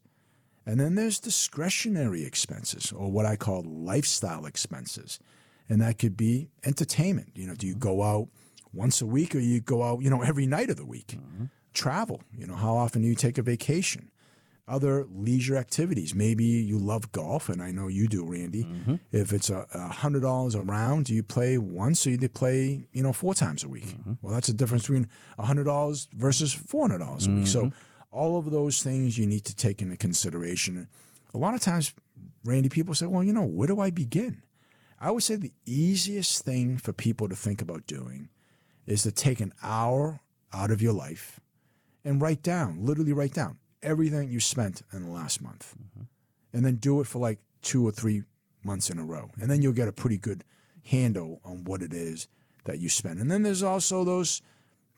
And 0.66 0.78
then 0.78 0.96
there's 0.96 1.18
discretionary 1.18 2.24
expenses, 2.24 2.92
or 2.92 3.10
what 3.10 3.24
I 3.24 3.36
call 3.36 3.62
lifestyle 3.66 4.44
expenses. 4.44 5.18
And 5.70 5.80
that 5.80 5.98
could 5.98 6.16
be 6.16 6.50
entertainment. 6.64 7.32
You 7.34 7.46
know, 7.46 7.54
do 7.54 7.66
you 7.66 7.74
go 7.74 8.02
out 8.02 8.28
once 8.72 9.00
a 9.00 9.06
week 9.06 9.34
or 9.34 9.38
you 9.38 9.60
go 9.60 9.82
out, 9.82 10.02
you 10.02 10.10
know, 10.10 10.22
every 10.22 10.46
night 10.46 10.70
of 10.70 10.76
the 10.76 10.84
week? 10.84 11.08
Mm-hmm 11.16 11.44
travel. 11.74 12.22
You 12.36 12.46
know, 12.46 12.56
how 12.56 12.76
often 12.76 13.02
do 13.02 13.08
you 13.08 13.14
take 13.14 13.38
a 13.38 13.42
vacation? 13.42 14.10
other 14.70 15.06
leisure 15.10 15.56
activities. 15.56 16.14
Maybe 16.14 16.44
you 16.44 16.78
love 16.78 17.10
golf, 17.12 17.48
and 17.48 17.62
I 17.62 17.70
know 17.70 17.88
you 17.88 18.06
do, 18.06 18.22
Randy. 18.22 18.64
Mm-hmm. 18.64 18.96
If 19.12 19.32
it's 19.32 19.48
a 19.48 19.66
a 19.72 19.88
hundred 19.88 20.20
dollars 20.20 20.54
a 20.54 20.60
round, 20.60 21.06
do 21.06 21.14
you 21.14 21.22
play 21.22 21.56
once 21.56 22.06
or 22.06 22.10
do 22.14 22.18
you 22.20 22.28
play 22.28 22.86
you 22.92 23.02
know 23.02 23.14
four 23.14 23.32
times 23.32 23.64
a 23.64 23.68
week? 23.70 23.86
Mm-hmm. 23.86 24.12
Well, 24.20 24.34
that's 24.34 24.48
the 24.48 24.52
difference 24.52 24.82
between 24.82 25.08
a 25.38 25.46
hundred 25.46 25.64
dollars 25.64 26.06
versus 26.12 26.52
four 26.52 26.82
hundred 26.86 26.98
dollars 26.98 27.26
a 27.26 27.30
week. 27.30 27.46
So 27.46 27.62
Mm-hmm. 27.62 27.74
all 28.10 28.36
of 28.36 28.50
those 28.50 28.82
things 28.82 29.16
you 29.16 29.26
need 29.26 29.46
to 29.46 29.56
take 29.56 29.80
into 29.80 29.96
consideration. 29.96 30.86
A 31.32 31.38
lot 31.38 31.54
of 31.54 31.62
times, 31.62 31.94
Randy, 32.44 32.68
people 32.68 32.94
say, 32.94 33.06
"Well, 33.06 33.24
you 33.24 33.32
know, 33.32 33.46
where 33.46 33.68
do 33.68 33.80
I 33.80 33.88
begin?" 33.90 34.42
I 35.00 35.10
would 35.12 35.22
say 35.22 35.36
the 35.36 35.54
easiest 35.64 36.44
thing 36.44 36.76
for 36.76 36.92
people 36.92 37.26
to 37.30 37.34
think 37.36 37.62
about 37.62 37.86
doing 37.86 38.28
is 38.86 39.02
to 39.04 39.12
take 39.12 39.40
an 39.40 39.54
hour 39.62 40.20
out 40.52 40.70
of 40.70 40.82
your 40.82 40.92
life 40.92 41.40
and 42.08 42.22
write 42.22 42.42
down, 42.42 42.84
literally 42.84 43.12
write 43.12 43.34
down 43.34 43.58
everything 43.82 44.30
you 44.30 44.40
spent 44.40 44.82
in 44.92 45.04
the 45.04 45.10
last 45.10 45.42
month. 45.42 45.74
Mm-hmm. 45.78 46.04
And 46.54 46.64
then 46.64 46.76
do 46.76 47.00
it 47.00 47.06
for 47.06 47.18
like 47.18 47.38
two 47.60 47.86
or 47.86 47.92
three 47.92 48.22
months 48.64 48.88
in 48.88 48.98
a 48.98 49.04
row. 49.04 49.30
And 49.38 49.50
then 49.50 49.60
you'll 49.60 49.74
get 49.74 49.88
a 49.88 49.92
pretty 49.92 50.16
good 50.16 50.42
handle 50.86 51.40
on 51.44 51.64
what 51.64 51.82
it 51.82 51.92
is 51.92 52.26
that 52.64 52.78
you 52.78 52.88
spend. 52.88 53.20
And 53.20 53.30
then 53.30 53.42
there's 53.42 53.62
also 53.62 54.04
those 54.04 54.40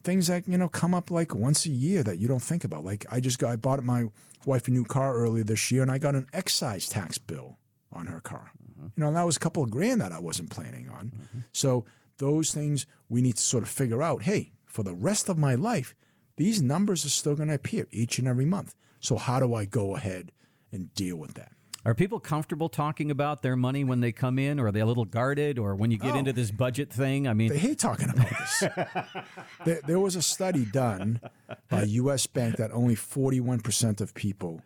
things 0.05 0.29
that, 0.29 0.47
you 0.47 0.57
know, 0.57 0.69
come 0.69 0.95
up 0.95 1.11
like 1.11 1.35
once 1.35 1.67
a 1.67 1.71
year 1.71 2.05
that 2.05 2.19
you 2.19 2.29
don't 2.29 2.43
think 2.43 2.63
about. 2.63 2.85
Like 2.85 3.05
I 3.11 3.19
just 3.19 3.41
got 3.41 3.51
I 3.51 3.57
bought 3.57 3.83
my 3.83 4.05
wife 4.47 4.69
a 4.69 4.71
new 4.71 4.85
car 4.85 5.17
earlier 5.17 5.45
this 5.45 5.71
year 5.73 5.83
and 5.83 5.91
I 5.91 5.99
got 5.99 6.15
an 6.15 6.29
excise 6.33 6.89
tax 6.89 7.19
bill 7.19 7.59
on 7.93 8.07
her 8.07 8.21
car. 8.21 8.53
Mm-hmm. 8.63 8.87
You 8.97 9.01
know, 9.03 9.09
and 9.09 9.17
that 9.17 9.27
was 9.27 9.37
a 9.37 9.41
couple 9.41 9.65
of 9.65 9.71
grand 9.71 10.01
that 10.01 10.13
I 10.13 10.21
wasn't 10.21 10.51
planning 10.51 10.89
on. 10.89 11.07
Mm-hmm. 11.07 11.39
So 11.53 11.85
those 12.19 12.53
things 12.53 12.87
we 13.09 13.21
need 13.21 13.37
to 13.37 13.43
sort 13.43 13.65
of 13.65 13.69
figure 13.69 14.01
out, 14.01 14.23
hey, 14.23 14.53
for 14.65 14.85
the 14.85 14.95
rest 14.95 15.29
of 15.29 15.37
my 15.37 15.57
life, 15.57 15.97
these 16.41 16.63
numbers 16.63 17.05
are 17.05 17.11
still 17.11 17.35
going 17.37 17.49
to 17.49 17.55
appear 17.55 17.87
each 17.91 18.19
and 18.19 18.27
every 18.27 18.47
month. 18.47 18.75
So 18.99 19.17
how 19.17 19.39
do 19.41 19.55
I 19.55 19.67
go 19.67 19.95
ahead 19.95 20.33
and 20.73 20.93
deal 20.95 21.17
with 21.17 21.35
that? 21.35 21.53
Are 21.85 21.95
people 21.95 22.19
comfortable 22.21 22.69
talking 22.69 23.11
about 23.11 23.43
their 23.43 23.57
money 23.57 23.85
when 23.85 24.01
they 24.01 24.13
come 24.13 24.39
in, 24.39 24.59
or 24.61 24.67
are 24.67 24.73
they 24.73 24.81
a 24.81 24.87
little 24.87 25.05
guarded, 25.07 25.59
or 25.59 25.75
when 25.75 25.91
you 25.91 25.99
get 25.99 26.15
Oh. 26.15 26.19
into 26.19 26.33
this 26.33 26.51
budget 26.51 26.91
thing? 26.93 27.27
I 27.29 27.33
mean, 27.35 27.49
They 27.51 27.59
hate 27.59 27.79
talking 27.79 28.09
about 28.11 28.29
this. 28.29 28.59
there, 29.65 29.81
there 29.87 29.99
was 29.99 30.17
a 30.17 30.23
study 30.23 30.65
done 30.67 31.21
by 31.71 31.83
U.S. 31.85 32.27
Bank 32.27 32.57
that 32.57 32.71
only 32.73 32.95
41% 32.97 34.01
of 34.01 34.13
people 34.15 34.61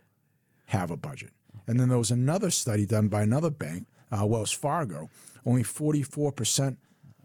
have 0.66 0.90
a 0.90 0.96
budget. 0.96 1.30
And 1.66 1.78
then 1.80 1.88
there 1.88 1.98
was 1.98 2.10
another 2.10 2.50
study 2.50 2.84
done 2.86 3.08
by 3.08 3.22
another 3.22 3.50
bank, 3.50 3.86
uh, 4.10 4.26
Wells 4.26 4.52
Fargo. 4.52 5.08
Only 5.46 5.62
44% 5.62 6.76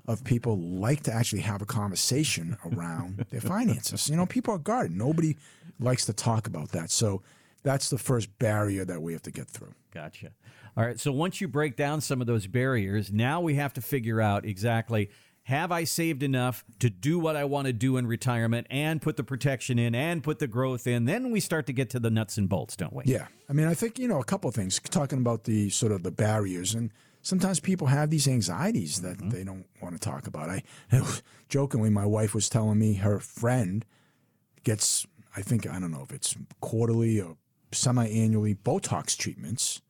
of 0.10 0.24
people 0.24 0.58
like 0.58 1.04
to 1.04 1.14
actually 1.14 1.42
have 1.42 1.62
a 1.62 1.66
conversation 1.66 2.58
around 2.66 3.26
their 3.30 3.42
finances. 3.42 4.10
You 4.10 4.16
know, 4.16 4.26
people 4.26 4.56
are 4.56 4.60
guarded. 4.60 4.98
Nobody 4.98 5.38
likes 5.80 6.06
to 6.08 6.14
talk 6.14 6.48
about 6.48 6.70
that. 6.72 6.90
So 6.90 7.22
that's 7.62 7.92
the 7.92 8.00
first 8.00 8.38
barrier 8.40 8.84
that 8.86 9.02
we 9.02 9.14
have 9.14 9.22
to 9.22 9.32
get 9.32 9.48
through. 9.48 9.76
Gotcha. 9.94 10.32
All 10.76 10.84
right. 10.84 11.00
So 11.00 11.12
once 11.12 11.40
you 11.40 11.48
break 11.48 11.76
down 11.76 12.02
some 12.02 12.22
of 12.22 12.28
those 12.28 12.48
barriers, 12.48 13.12
now 13.12 13.40
we 13.40 13.56
have 13.56 13.72
to 13.74 13.82
figure 13.82 14.20
out 14.20 14.46
exactly 14.46 15.12
have 15.44 15.72
I 15.72 15.84
saved 15.84 16.22
enough 16.24 16.64
to 16.80 16.90
do 16.90 17.18
what 17.18 17.36
I 17.36 17.44
want 17.46 17.68
to 17.68 17.74
do 17.74 17.98
in 17.98 18.06
retirement 18.06 18.68
and 18.70 19.02
put 19.02 19.16
the 19.16 19.24
protection 19.24 19.80
in 19.80 19.96
and 19.96 20.24
put 20.24 20.40
the 20.40 20.48
growth 20.48 20.86
in? 20.86 21.06
Then 21.06 21.32
we 21.32 21.40
start 21.40 21.66
to 21.68 21.74
get 21.74 21.90
to 21.92 22.00
the 22.00 22.12
nuts 22.12 22.38
and 22.38 22.48
bolts, 22.48 22.76
don't 22.76 22.94
we? 22.94 23.04
Yeah. 23.06 23.28
I 23.50 23.54
mean, 23.54 23.68
I 23.68 23.74
think, 23.74 23.98
you 23.98 24.08
know, 24.08 24.20
a 24.20 24.24
couple 24.24 24.48
of 24.48 24.56
things 24.56 24.80
talking 24.80 25.18
about 25.18 25.46
the 25.46 25.70
sort 25.72 25.92
of 25.92 26.04
the 26.04 26.12
barriers 26.12 26.76
and 26.76 26.92
sometimes 27.22 27.60
people 27.60 27.88
have 27.88 28.10
these 28.10 28.28
anxieties 28.28 29.02
that 29.02 29.18
mm-hmm. 29.18 29.30
they 29.30 29.44
don't 29.44 29.66
want 29.82 29.96
to 29.96 30.00
talk 30.00 30.28
about. 30.28 30.50
I 30.50 30.64
jokingly 31.50 31.90
my 31.90 32.06
wife 32.06 32.34
was 32.34 32.50
telling 32.50 32.80
me 32.80 32.96
her 32.96 33.20
friend 33.20 33.86
gets 34.64 35.06
I 35.36 35.42
think 35.42 35.68
I 35.68 35.80
don't 35.80 35.92
know 35.92 36.04
if 36.04 36.12
it's 36.12 36.36
quarterly 36.60 37.22
or 37.22 37.38
semi-annually 37.72 38.56
Botox 38.56 39.16
treatments 39.16 39.82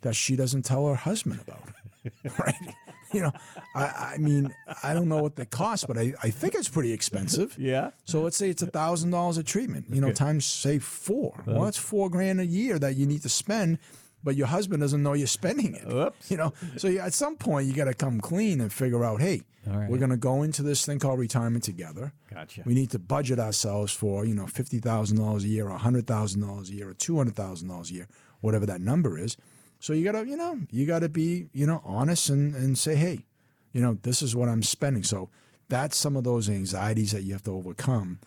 that 0.00 0.14
she 0.14 0.36
doesn't 0.36 0.62
tell 0.62 0.86
her 0.88 0.94
husband 0.94 1.40
about. 1.40 1.62
right? 2.38 2.74
You 3.12 3.20
know, 3.20 3.32
I, 3.76 4.14
I 4.14 4.18
mean, 4.18 4.52
I 4.82 4.94
don't 4.94 5.08
know 5.08 5.22
what 5.22 5.36
they 5.36 5.44
cost, 5.44 5.86
but 5.86 5.96
I, 5.96 6.14
I 6.22 6.30
think 6.30 6.54
it's 6.54 6.68
pretty 6.68 6.92
expensive. 6.92 7.56
Yeah. 7.62 7.90
So 8.04 8.22
let's 8.22 8.36
say 8.36 8.48
it's 8.50 8.62
a 8.62 8.66
thousand 8.66 9.10
dollars 9.10 9.38
a 9.38 9.44
treatment. 9.44 9.86
You 9.88 10.00
know, 10.00 10.10
times 10.12 10.44
say 10.44 10.78
four. 10.78 11.42
Well, 11.46 11.56
uh-huh. 11.56 11.64
that's 11.66 11.78
four 11.78 12.10
grand 12.10 12.40
a 12.40 12.46
year 12.46 12.78
that 12.78 12.96
you 12.96 13.06
need 13.06 13.22
to 13.22 13.28
spend, 13.28 13.78
but 14.24 14.36
your 14.36 14.46
husband 14.46 14.80
doesn't 14.80 15.02
know 15.02 15.12
you're 15.14 15.26
spending 15.26 15.74
it. 15.74 15.90
Oops. 15.90 16.30
You 16.30 16.36
know, 16.36 16.52
so 16.76 16.88
you, 16.88 17.00
at 17.00 17.14
some 17.14 17.36
point 17.36 17.66
you 17.66 17.74
got 17.74 17.84
to 17.84 17.94
come 17.94 18.20
clean 18.20 18.60
and 18.60 18.72
figure 18.72 19.04
out, 19.04 19.20
hey, 19.20 19.42
right. 19.66 19.88
we're 19.88 19.98
going 19.98 20.10
to 20.10 20.16
go 20.16 20.42
into 20.42 20.62
this 20.62 20.86
thing 20.86 20.98
called 20.98 21.18
retirement 21.18 21.64
together. 21.64 22.12
Gotcha. 22.32 22.62
We 22.64 22.74
need 22.74 22.90
to 22.90 22.98
budget 22.98 23.38
ourselves 23.38 23.92
for 23.92 24.24
you 24.24 24.34
know 24.34 24.46
fifty 24.46 24.78
thousand 24.78 25.18
dollars 25.18 25.44
a 25.44 25.48
year, 25.48 25.68
or 25.68 25.78
hundred 25.78 26.06
thousand 26.06 26.40
dollars 26.40 26.70
a 26.70 26.74
year, 26.74 26.88
or 26.88 26.94
two 26.94 27.16
hundred 27.16 27.36
thousand 27.36 27.68
dollars 27.68 27.90
a 27.90 27.94
year, 27.94 28.08
whatever 28.40 28.66
that 28.66 28.80
number 28.80 29.18
is. 29.18 29.36
So 29.80 29.92
you 29.94 30.04
gotta, 30.04 30.24
you 30.26 30.36
know, 30.36 30.60
you 30.70 30.86
gotta 30.86 31.08
be, 31.08 31.48
you 31.52 31.66
know, 31.66 31.82
honest 31.84 32.28
and, 32.30 32.54
and 32.54 32.78
say, 32.78 32.94
hey, 32.94 33.26
you 33.72 33.80
know, 33.80 33.98
this 34.02 34.22
is 34.22 34.36
what 34.36 34.48
I'm 34.48 34.62
spending. 34.62 35.02
So 35.02 35.28
that's 35.68 35.96
some 35.96 36.16
of 36.16 36.22
those 36.22 36.48
anxieties 36.48 37.10
that 37.12 37.22
you 37.22 37.32
have 37.32 37.42
to 37.44 37.50
overcome. 37.50 38.20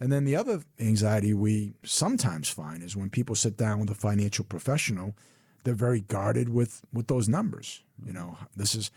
And 0.00 0.10
then 0.10 0.24
the 0.24 0.36
other 0.36 0.62
anxiety 0.80 1.34
we 1.34 1.74
sometimes 1.84 2.48
find 2.48 2.82
is 2.82 2.96
when 2.96 3.10
people 3.10 3.34
sit 3.34 3.56
down 3.56 3.78
with 3.78 3.90
a 3.90 3.94
financial 3.94 4.44
professional, 4.44 5.14
they're 5.64 5.74
very 5.74 6.00
guarded 6.00 6.48
with 6.48 6.82
with 6.92 7.06
those 7.06 7.28
numbers. 7.28 7.82
You 8.04 8.12
know, 8.12 8.36
this 8.56 8.74
is 8.74 8.90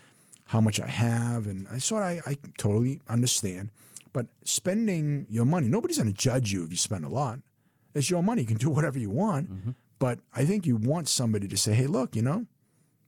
how 0.46 0.60
much 0.60 0.80
I 0.80 0.86
have, 0.86 1.46
and 1.46 1.66
I 1.70 1.78
sort 1.78 2.02
I, 2.02 2.20
I 2.26 2.36
totally 2.58 3.00
understand. 3.08 3.70
But 4.12 4.26
spending 4.44 5.26
your 5.28 5.44
money, 5.44 5.68
nobody's 5.68 5.98
going 5.98 6.12
to 6.12 6.18
judge 6.18 6.52
you 6.52 6.64
if 6.64 6.70
you 6.70 6.76
spend 6.76 7.04
a 7.04 7.08
lot. 7.08 7.38
It's 7.94 8.10
your 8.10 8.22
money; 8.22 8.42
you 8.42 8.46
can 8.48 8.56
do 8.56 8.70
whatever 8.70 8.98
you 8.98 9.10
want. 9.10 9.50
Mm-hmm. 9.50 9.70
But 9.98 10.18
I 10.34 10.44
think 10.44 10.66
you 10.66 10.76
want 10.76 11.08
somebody 11.08 11.48
to 11.48 11.56
say, 11.56 11.72
"Hey, 11.74 11.86
look, 11.86 12.14
you 12.16 12.22
know, 12.22 12.46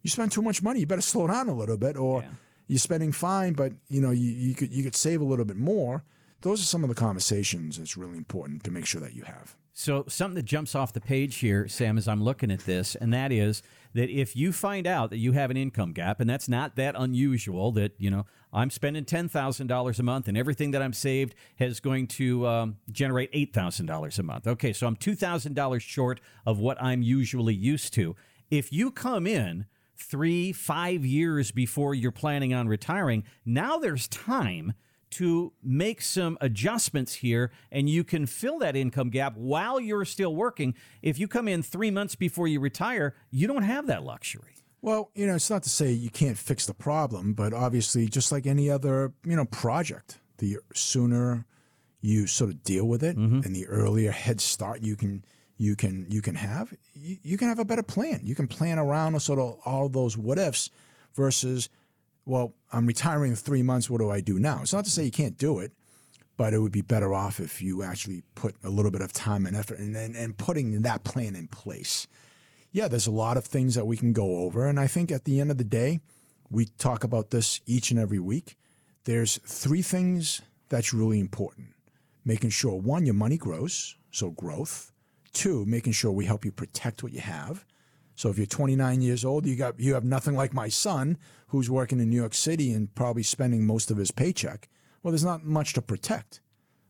you 0.02 0.10
spend 0.10 0.32
too 0.32 0.42
much 0.42 0.62
money. 0.62 0.80
You 0.80 0.86
better 0.86 1.02
slow 1.02 1.26
down 1.26 1.48
a 1.48 1.54
little 1.54 1.76
bit, 1.76 1.96
or 1.96 2.22
Yeah. 2.22 2.28
you're 2.68 2.78
spending 2.78 3.12
fine, 3.12 3.52
but 3.54 3.72
you 3.88 4.00
know 4.00 4.10
you, 4.10 4.30
you 4.30 4.54
could 4.54 4.72
you 4.72 4.82
could 4.84 4.96
save 4.96 5.20
a 5.20 5.24
little 5.24 5.44
bit 5.44 5.56
more." 5.56 6.04
Those 6.42 6.60
are 6.62 6.66
some 6.66 6.84
of 6.84 6.88
the 6.88 6.94
conversations 6.94 7.78
that's 7.78 7.96
really 7.96 8.16
important 8.16 8.62
to 8.64 8.70
make 8.70 8.86
sure 8.86 9.00
that 9.00 9.12
you 9.12 9.22
have. 9.24 9.56
So, 9.80 10.04
something 10.08 10.34
that 10.34 10.44
jumps 10.44 10.74
off 10.74 10.92
the 10.92 11.00
page 11.00 11.36
here, 11.36 11.68
Sam, 11.68 11.98
as 11.98 12.08
I'm 12.08 12.20
looking 12.20 12.50
at 12.50 12.58
this, 12.66 12.96
and 12.96 13.14
that 13.14 13.30
is 13.30 13.62
that 13.94 14.10
if 14.10 14.34
you 14.34 14.50
find 14.50 14.88
out 14.88 15.10
that 15.10 15.18
you 15.18 15.30
have 15.34 15.52
an 15.52 15.56
income 15.56 15.92
gap, 15.92 16.18
and 16.18 16.28
that's 16.28 16.48
not 16.48 16.74
that 16.74 16.96
unusual, 16.98 17.70
that, 17.70 17.92
you 17.96 18.10
know, 18.10 18.26
I'm 18.52 18.70
spending 18.70 19.04
$10,000 19.04 19.98
a 19.98 20.02
month 20.02 20.26
and 20.26 20.36
everything 20.36 20.72
that 20.72 20.82
I'm 20.82 20.92
saved 20.92 21.36
is 21.60 21.78
going 21.78 22.08
to 22.08 22.44
um, 22.48 22.78
generate 22.90 23.30
$8,000 23.30 24.18
a 24.18 24.22
month. 24.24 24.48
Okay, 24.48 24.72
so 24.72 24.88
I'm 24.88 24.96
$2,000 24.96 25.80
short 25.80 26.20
of 26.44 26.58
what 26.58 26.82
I'm 26.82 27.02
usually 27.02 27.54
used 27.54 27.94
to. 27.94 28.16
If 28.50 28.72
you 28.72 28.90
come 28.90 29.28
in 29.28 29.66
three, 29.94 30.50
five 30.50 31.06
years 31.06 31.52
before 31.52 31.94
you're 31.94 32.10
planning 32.10 32.52
on 32.52 32.66
retiring, 32.66 33.22
now 33.46 33.78
there's 33.78 34.08
time 34.08 34.72
to 35.10 35.52
make 35.62 36.02
some 36.02 36.38
adjustments 36.40 37.14
here 37.14 37.50
and 37.70 37.88
you 37.88 38.04
can 38.04 38.26
fill 38.26 38.58
that 38.58 38.76
income 38.76 39.10
gap 39.10 39.36
while 39.36 39.80
you're 39.80 40.04
still 40.04 40.34
working. 40.34 40.74
If 41.02 41.18
you 41.18 41.28
come 41.28 41.48
in 41.48 41.62
three 41.62 41.90
months 41.90 42.14
before 42.14 42.48
you 42.48 42.60
retire, 42.60 43.14
you 43.30 43.46
don't 43.46 43.62
have 43.62 43.86
that 43.86 44.02
luxury. 44.02 44.54
Well, 44.80 45.10
you 45.14 45.26
know, 45.26 45.34
it's 45.34 45.50
not 45.50 45.64
to 45.64 45.70
say 45.70 45.90
you 45.90 46.10
can't 46.10 46.38
fix 46.38 46.66
the 46.66 46.74
problem, 46.74 47.34
but 47.34 47.52
obviously, 47.52 48.06
just 48.06 48.30
like 48.30 48.46
any 48.46 48.70
other, 48.70 49.12
you 49.24 49.34
know, 49.34 49.44
project, 49.44 50.18
the 50.38 50.58
sooner 50.72 51.46
you 52.00 52.28
sort 52.28 52.50
of 52.50 52.62
deal 52.62 52.86
with 52.86 53.02
it, 53.02 53.16
mm-hmm. 53.16 53.40
and 53.44 53.56
the 53.56 53.66
earlier 53.66 54.12
head 54.12 54.40
start 54.40 54.82
you 54.82 54.94
can 54.94 55.24
you 55.56 55.74
can 55.74 56.06
you 56.08 56.22
can 56.22 56.36
have, 56.36 56.72
you, 56.94 57.16
you 57.24 57.36
can 57.36 57.48
have 57.48 57.58
a 57.58 57.64
better 57.64 57.82
plan. 57.82 58.20
You 58.22 58.36
can 58.36 58.46
plan 58.46 58.78
around 58.78 59.20
sort 59.20 59.40
of 59.40 59.58
all 59.64 59.88
those 59.88 60.16
what 60.16 60.38
ifs, 60.38 60.70
versus, 61.14 61.68
well, 62.28 62.54
I'm 62.72 62.86
retiring 62.86 63.30
in 63.30 63.36
three 63.36 63.62
months. 63.62 63.90
What 63.90 63.98
do 63.98 64.10
I 64.10 64.20
do 64.20 64.38
now? 64.38 64.60
It's 64.62 64.72
not 64.72 64.84
to 64.84 64.90
say 64.90 65.04
you 65.04 65.10
can't 65.10 65.36
do 65.36 65.58
it, 65.58 65.72
but 66.36 66.54
it 66.54 66.58
would 66.60 66.72
be 66.72 66.82
better 66.82 67.12
off 67.12 67.40
if 67.40 67.60
you 67.60 67.82
actually 67.82 68.22
put 68.36 68.54
a 68.62 68.70
little 68.70 68.92
bit 68.92 69.00
of 69.00 69.12
time 69.12 69.46
and 69.46 69.56
effort 69.56 69.78
and 69.78 69.96
and, 69.96 70.14
and 70.14 70.38
putting 70.38 70.82
that 70.82 71.02
plan 71.02 71.34
in 71.34 71.48
place 71.48 72.06
yeah, 72.72 72.88
there's 72.88 73.06
a 73.06 73.12
lot 73.12 73.36
of 73.36 73.44
things 73.44 73.74
that 73.74 73.86
we 73.86 73.96
can 73.96 74.12
go 74.12 74.38
over. 74.38 74.66
And 74.66 74.78
I 74.78 74.86
think 74.86 75.10
at 75.10 75.24
the 75.24 75.40
end 75.40 75.50
of 75.50 75.58
the 75.58 75.64
day, 75.64 76.00
we 76.50 76.66
talk 76.66 77.04
about 77.04 77.30
this 77.30 77.60
each 77.66 77.90
and 77.90 77.98
every 77.98 78.18
week. 78.18 78.56
There's 79.04 79.38
three 79.46 79.82
things 79.82 80.42
that's 80.68 80.92
really 80.92 81.20
important 81.20 81.68
making 82.24 82.50
sure 82.50 82.74
one, 82.78 83.06
your 83.06 83.14
money 83.14 83.38
grows, 83.38 83.96
so 84.10 84.30
growth. 84.30 84.92
Two, 85.32 85.64
making 85.64 85.92
sure 85.92 86.12
we 86.12 86.26
help 86.26 86.44
you 86.44 86.52
protect 86.52 87.02
what 87.02 87.12
you 87.12 87.20
have. 87.20 87.64
So 88.18 88.30
if 88.30 88.36
you're 88.36 88.48
29 88.48 89.00
years 89.00 89.24
old, 89.24 89.46
you 89.46 89.54
got 89.54 89.78
you 89.78 89.94
have 89.94 90.02
nothing 90.02 90.34
like 90.34 90.52
my 90.52 90.68
son 90.68 91.18
who's 91.46 91.70
working 91.70 92.00
in 92.00 92.10
New 92.10 92.16
York 92.16 92.34
City 92.34 92.72
and 92.72 92.92
probably 92.96 93.22
spending 93.22 93.64
most 93.64 93.92
of 93.92 93.96
his 93.96 94.10
paycheck. 94.10 94.68
Well, 95.00 95.12
there's 95.12 95.24
not 95.24 95.44
much 95.44 95.72
to 95.74 95.82
protect. 95.82 96.40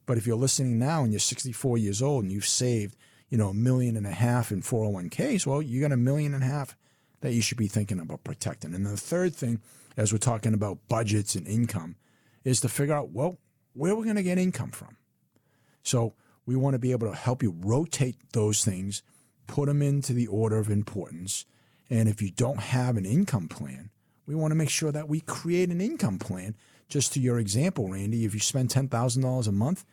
But 0.06 0.16
if 0.16 0.26
you're 0.26 0.38
listening 0.38 0.78
now 0.78 1.02
and 1.02 1.12
you're 1.12 1.20
64 1.20 1.76
years 1.76 2.00
old 2.00 2.24
and 2.24 2.32
you've 2.32 2.46
saved, 2.46 2.96
you 3.28 3.36
know, 3.36 3.50
a 3.50 3.54
million 3.54 3.94
and 3.94 4.06
a 4.06 4.10
half 4.10 4.50
in 4.50 4.62
401ks, 4.62 5.44
well, 5.44 5.60
you 5.60 5.82
got 5.82 5.92
a 5.92 5.98
million 5.98 6.32
and 6.32 6.42
a 6.42 6.46
half 6.46 6.74
that 7.20 7.34
you 7.34 7.42
should 7.42 7.58
be 7.58 7.68
thinking 7.68 8.00
about 8.00 8.24
protecting. 8.24 8.74
And 8.74 8.86
the 8.86 8.96
third 8.96 9.36
thing, 9.36 9.60
as 9.98 10.12
we're 10.14 10.18
talking 10.18 10.54
about 10.54 10.88
budgets 10.88 11.34
and 11.34 11.46
income, 11.46 11.96
is 12.42 12.58
to 12.62 12.70
figure 12.70 12.94
out, 12.94 13.10
well, 13.10 13.36
where 13.74 13.94
we're 13.94 14.04
going 14.04 14.16
to 14.16 14.22
get 14.22 14.38
income 14.38 14.70
from. 14.70 14.96
So 15.82 16.14
we 16.46 16.56
want 16.56 16.72
to 16.72 16.78
be 16.78 16.92
able 16.92 17.10
to 17.10 17.14
help 17.14 17.42
you 17.42 17.54
rotate 17.60 18.16
those 18.32 18.64
things 18.64 19.02
put 19.48 19.66
them 19.66 19.82
into 19.82 20.12
the 20.12 20.28
order 20.28 20.58
of 20.58 20.70
importance. 20.70 21.44
And 21.90 22.08
if 22.08 22.22
you 22.22 22.30
don't 22.30 22.60
have 22.60 22.96
an 22.96 23.04
income 23.04 23.48
plan, 23.48 23.90
we 24.26 24.34
want 24.34 24.52
to 24.52 24.56
make 24.56 24.70
sure 24.70 24.92
that 24.92 25.08
we 25.08 25.20
create 25.20 25.70
an 25.70 25.80
income 25.80 26.18
plan. 26.18 26.54
Just 26.88 27.12
to 27.14 27.20
your 27.20 27.38
example, 27.38 27.90
Randy, 27.90 28.24
if 28.24 28.34
you 28.34 28.40
spend 28.40 28.68
$10,000 28.68 29.48
a 29.48 29.52
month, 29.52 29.84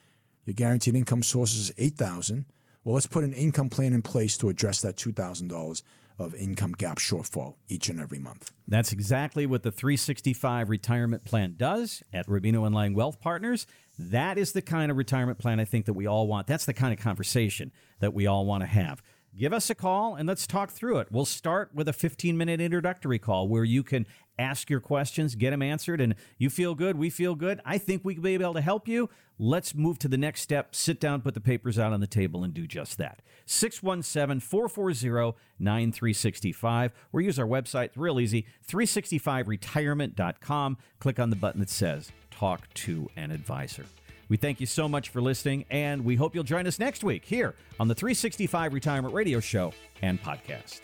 your 0.45 0.53
guaranteed 0.53 0.95
income 0.95 1.23
source 1.23 1.55
is 1.55 1.71
8000 1.77 2.45
Well, 2.83 2.93
let's 2.93 3.07
put 3.07 3.23
an 3.23 3.33
income 3.33 3.69
plan 3.69 3.93
in 3.93 4.01
place 4.01 4.37
to 4.37 4.49
address 4.49 4.81
that 4.81 4.97
$2,000 4.97 5.81
of 6.17 6.33
income 6.35 6.73
gap 6.73 6.97
shortfall 6.97 7.55
each 7.67 7.89
and 7.89 7.99
every 7.99 8.19
month. 8.19 8.51
That's 8.67 8.91
exactly 8.91 9.45
what 9.45 9.63
the 9.63 9.71
365 9.71 10.69
retirement 10.69 11.25
plan 11.25 11.55
does 11.57 12.03
at 12.13 12.27
Rubino 12.27 12.65
and 12.65 12.73
Liang 12.73 12.93
Wealth 12.93 13.19
Partners. 13.19 13.67
That 13.99 14.37
is 14.37 14.53
the 14.53 14.61
kind 14.61 14.91
of 14.91 14.97
retirement 14.97 15.39
plan 15.39 15.59
I 15.59 15.65
think 15.65 15.85
that 15.85 15.93
we 15.93 16.07
all 16.07 16.27
want. 16.27 16.47
That's 16.47 16.65
the 16.65 16.73
kind 16.73 16.93
of 16.93 16.99
conversation 16.99 17.71
that 17.99 18.13
we 18.13 18.27
all 18.27 18.45
want 18.45 18.61
to 18.61 18.67
have. 18.67 19.01
Give 19.37 19.51
us 19.51 19.69
a 19.69 19.75
call 19.75 20.15
and 20.15 20.25
let's 20.27 20.47
talk 20.47 20.71
through 20.71 20.99
it. 20.99 21.09
We'll 21.11 21.25
start 21.25 21.71
with 21.73 21.89
a 21.89 21.93
15 21.93 22.37
minute 22.37 22.61
introductory 22.61 23.19
call 23.19 23.49
where 23.49 23.65
you 23.65 23.83
can 23.83 24.07
ask 24.39 24.69
your 24.69 24.79
questions, 24.79 25.35
get 25.35 25.51
them 25.51 25.61
answered, 25.61 25.99
and 25.99 26.15
you 26.37 26.49
feel 26.49 26.73
good, 26.73 26.97
we 26.97 27.09
feel 27.09 27.35
good. 27.35 27.59
I 27.65 27.77
think 27.77 28.05
we 28.05 28.13
can 28.13 28.23
be 28.23 28.35
able 28.35 28.53
to 28.53 28.61
help 28.61 28.87
you. 28.87 29.09
Let's 29.37 29.75
move 29.75 29.99
to 29.99 30.07
the 30.07 30.17
next 30.17 30.39
step. 30.41 30.73
Sit 30.73 31.01
down, 31.01 31.21
put 31.21 31.33
the 31.33 31.41
papers 31.41 31.77
out 31.77 31.91
on 31.91 31.99
the 31.99 32.07
table, 32.07 32.45
and 32.45 32.53
do 32.53 32.65
just 32.65 32.97
that. 32.99 33.21
617 33.45 34.39
440 34.39 35.37
9365, 35.59 36.93
or 37.11 37.19
use 37.19 37.37
our 37.37 37.45
website. 37.45 37.85
It's 37.85 37.97
real 37.97 38.21
easy 38.21 38.45
365retirement.com. 38.69 40.77
Click 40.99 41.19
on 41.19 41.29
the 41.29 41.35
button 41.35 41.59
that 41.59 41.69
says 41.69 42.13
Talk 42.31 42.73
to 42.75 43.09
an 43.17 43.31
Advisor. 43.31 43.85
We 44.27 44.37
thank 44.37 44.59
you 44.59 44.65
so 44.65 44.89
much 44.89 45.09
for 45.09 45.21
listening, 45.21 45.65
and 45.69 46.03
we 46.03 46.15
hope 46.15 46.33
you'll 46.33 46.43
join 46.43 46.65
us 46.67 46.79
next 46.79 47.03
week 47.03 47.25
here 47.25 47.55
on 47.79 47.87
the 47.87 47.95
365 47.95 48.73
Retirement 48.73 49.13
Radio 49.13 49.39
Show 49.39 49.73
and 50.01 50.19
Podcast. 50.21 50.81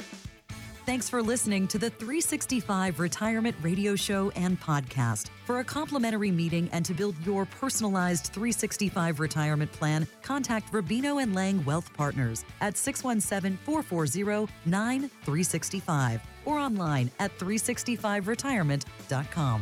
Thanks 0.85 1.07
for 1.07 1.21
listening 1.21 1.67
to 1.69 1.77
the 1.77 1.89
365 1.91 2.99
Retirement 2.99 3.55
Radio 3.61 3.95
Show 3.95 4.31
and 4.35 4.59
Podcast. 4.59 5.27
For 5.45 5.59
a 5.59 5.63
complimentary 5.63 6.31
meeting 6.31 6.67
and 6.71 6.83
to 6.85 6.95
build 6.95 7.15
your 7.23 7.45
personalized 7.45 8.25
365 8.27 9.19
retirement 9.19 9.71
plan, 9.71 10.07
contact 10.23 10.71
Rubino 10.71 11.21
and 11.21 11.35
Liang 11.35 11.63
Wealth 11.65 11.93
Partners 11.93 12.43
at 12.61 12.77
617 12.77 13.59
440 13.63 14.51
9365 14.65 16.21
or 16.45 16.57
online 16.57 17.11
at 17.19 17.37
365retirement.com. 17.37 19.61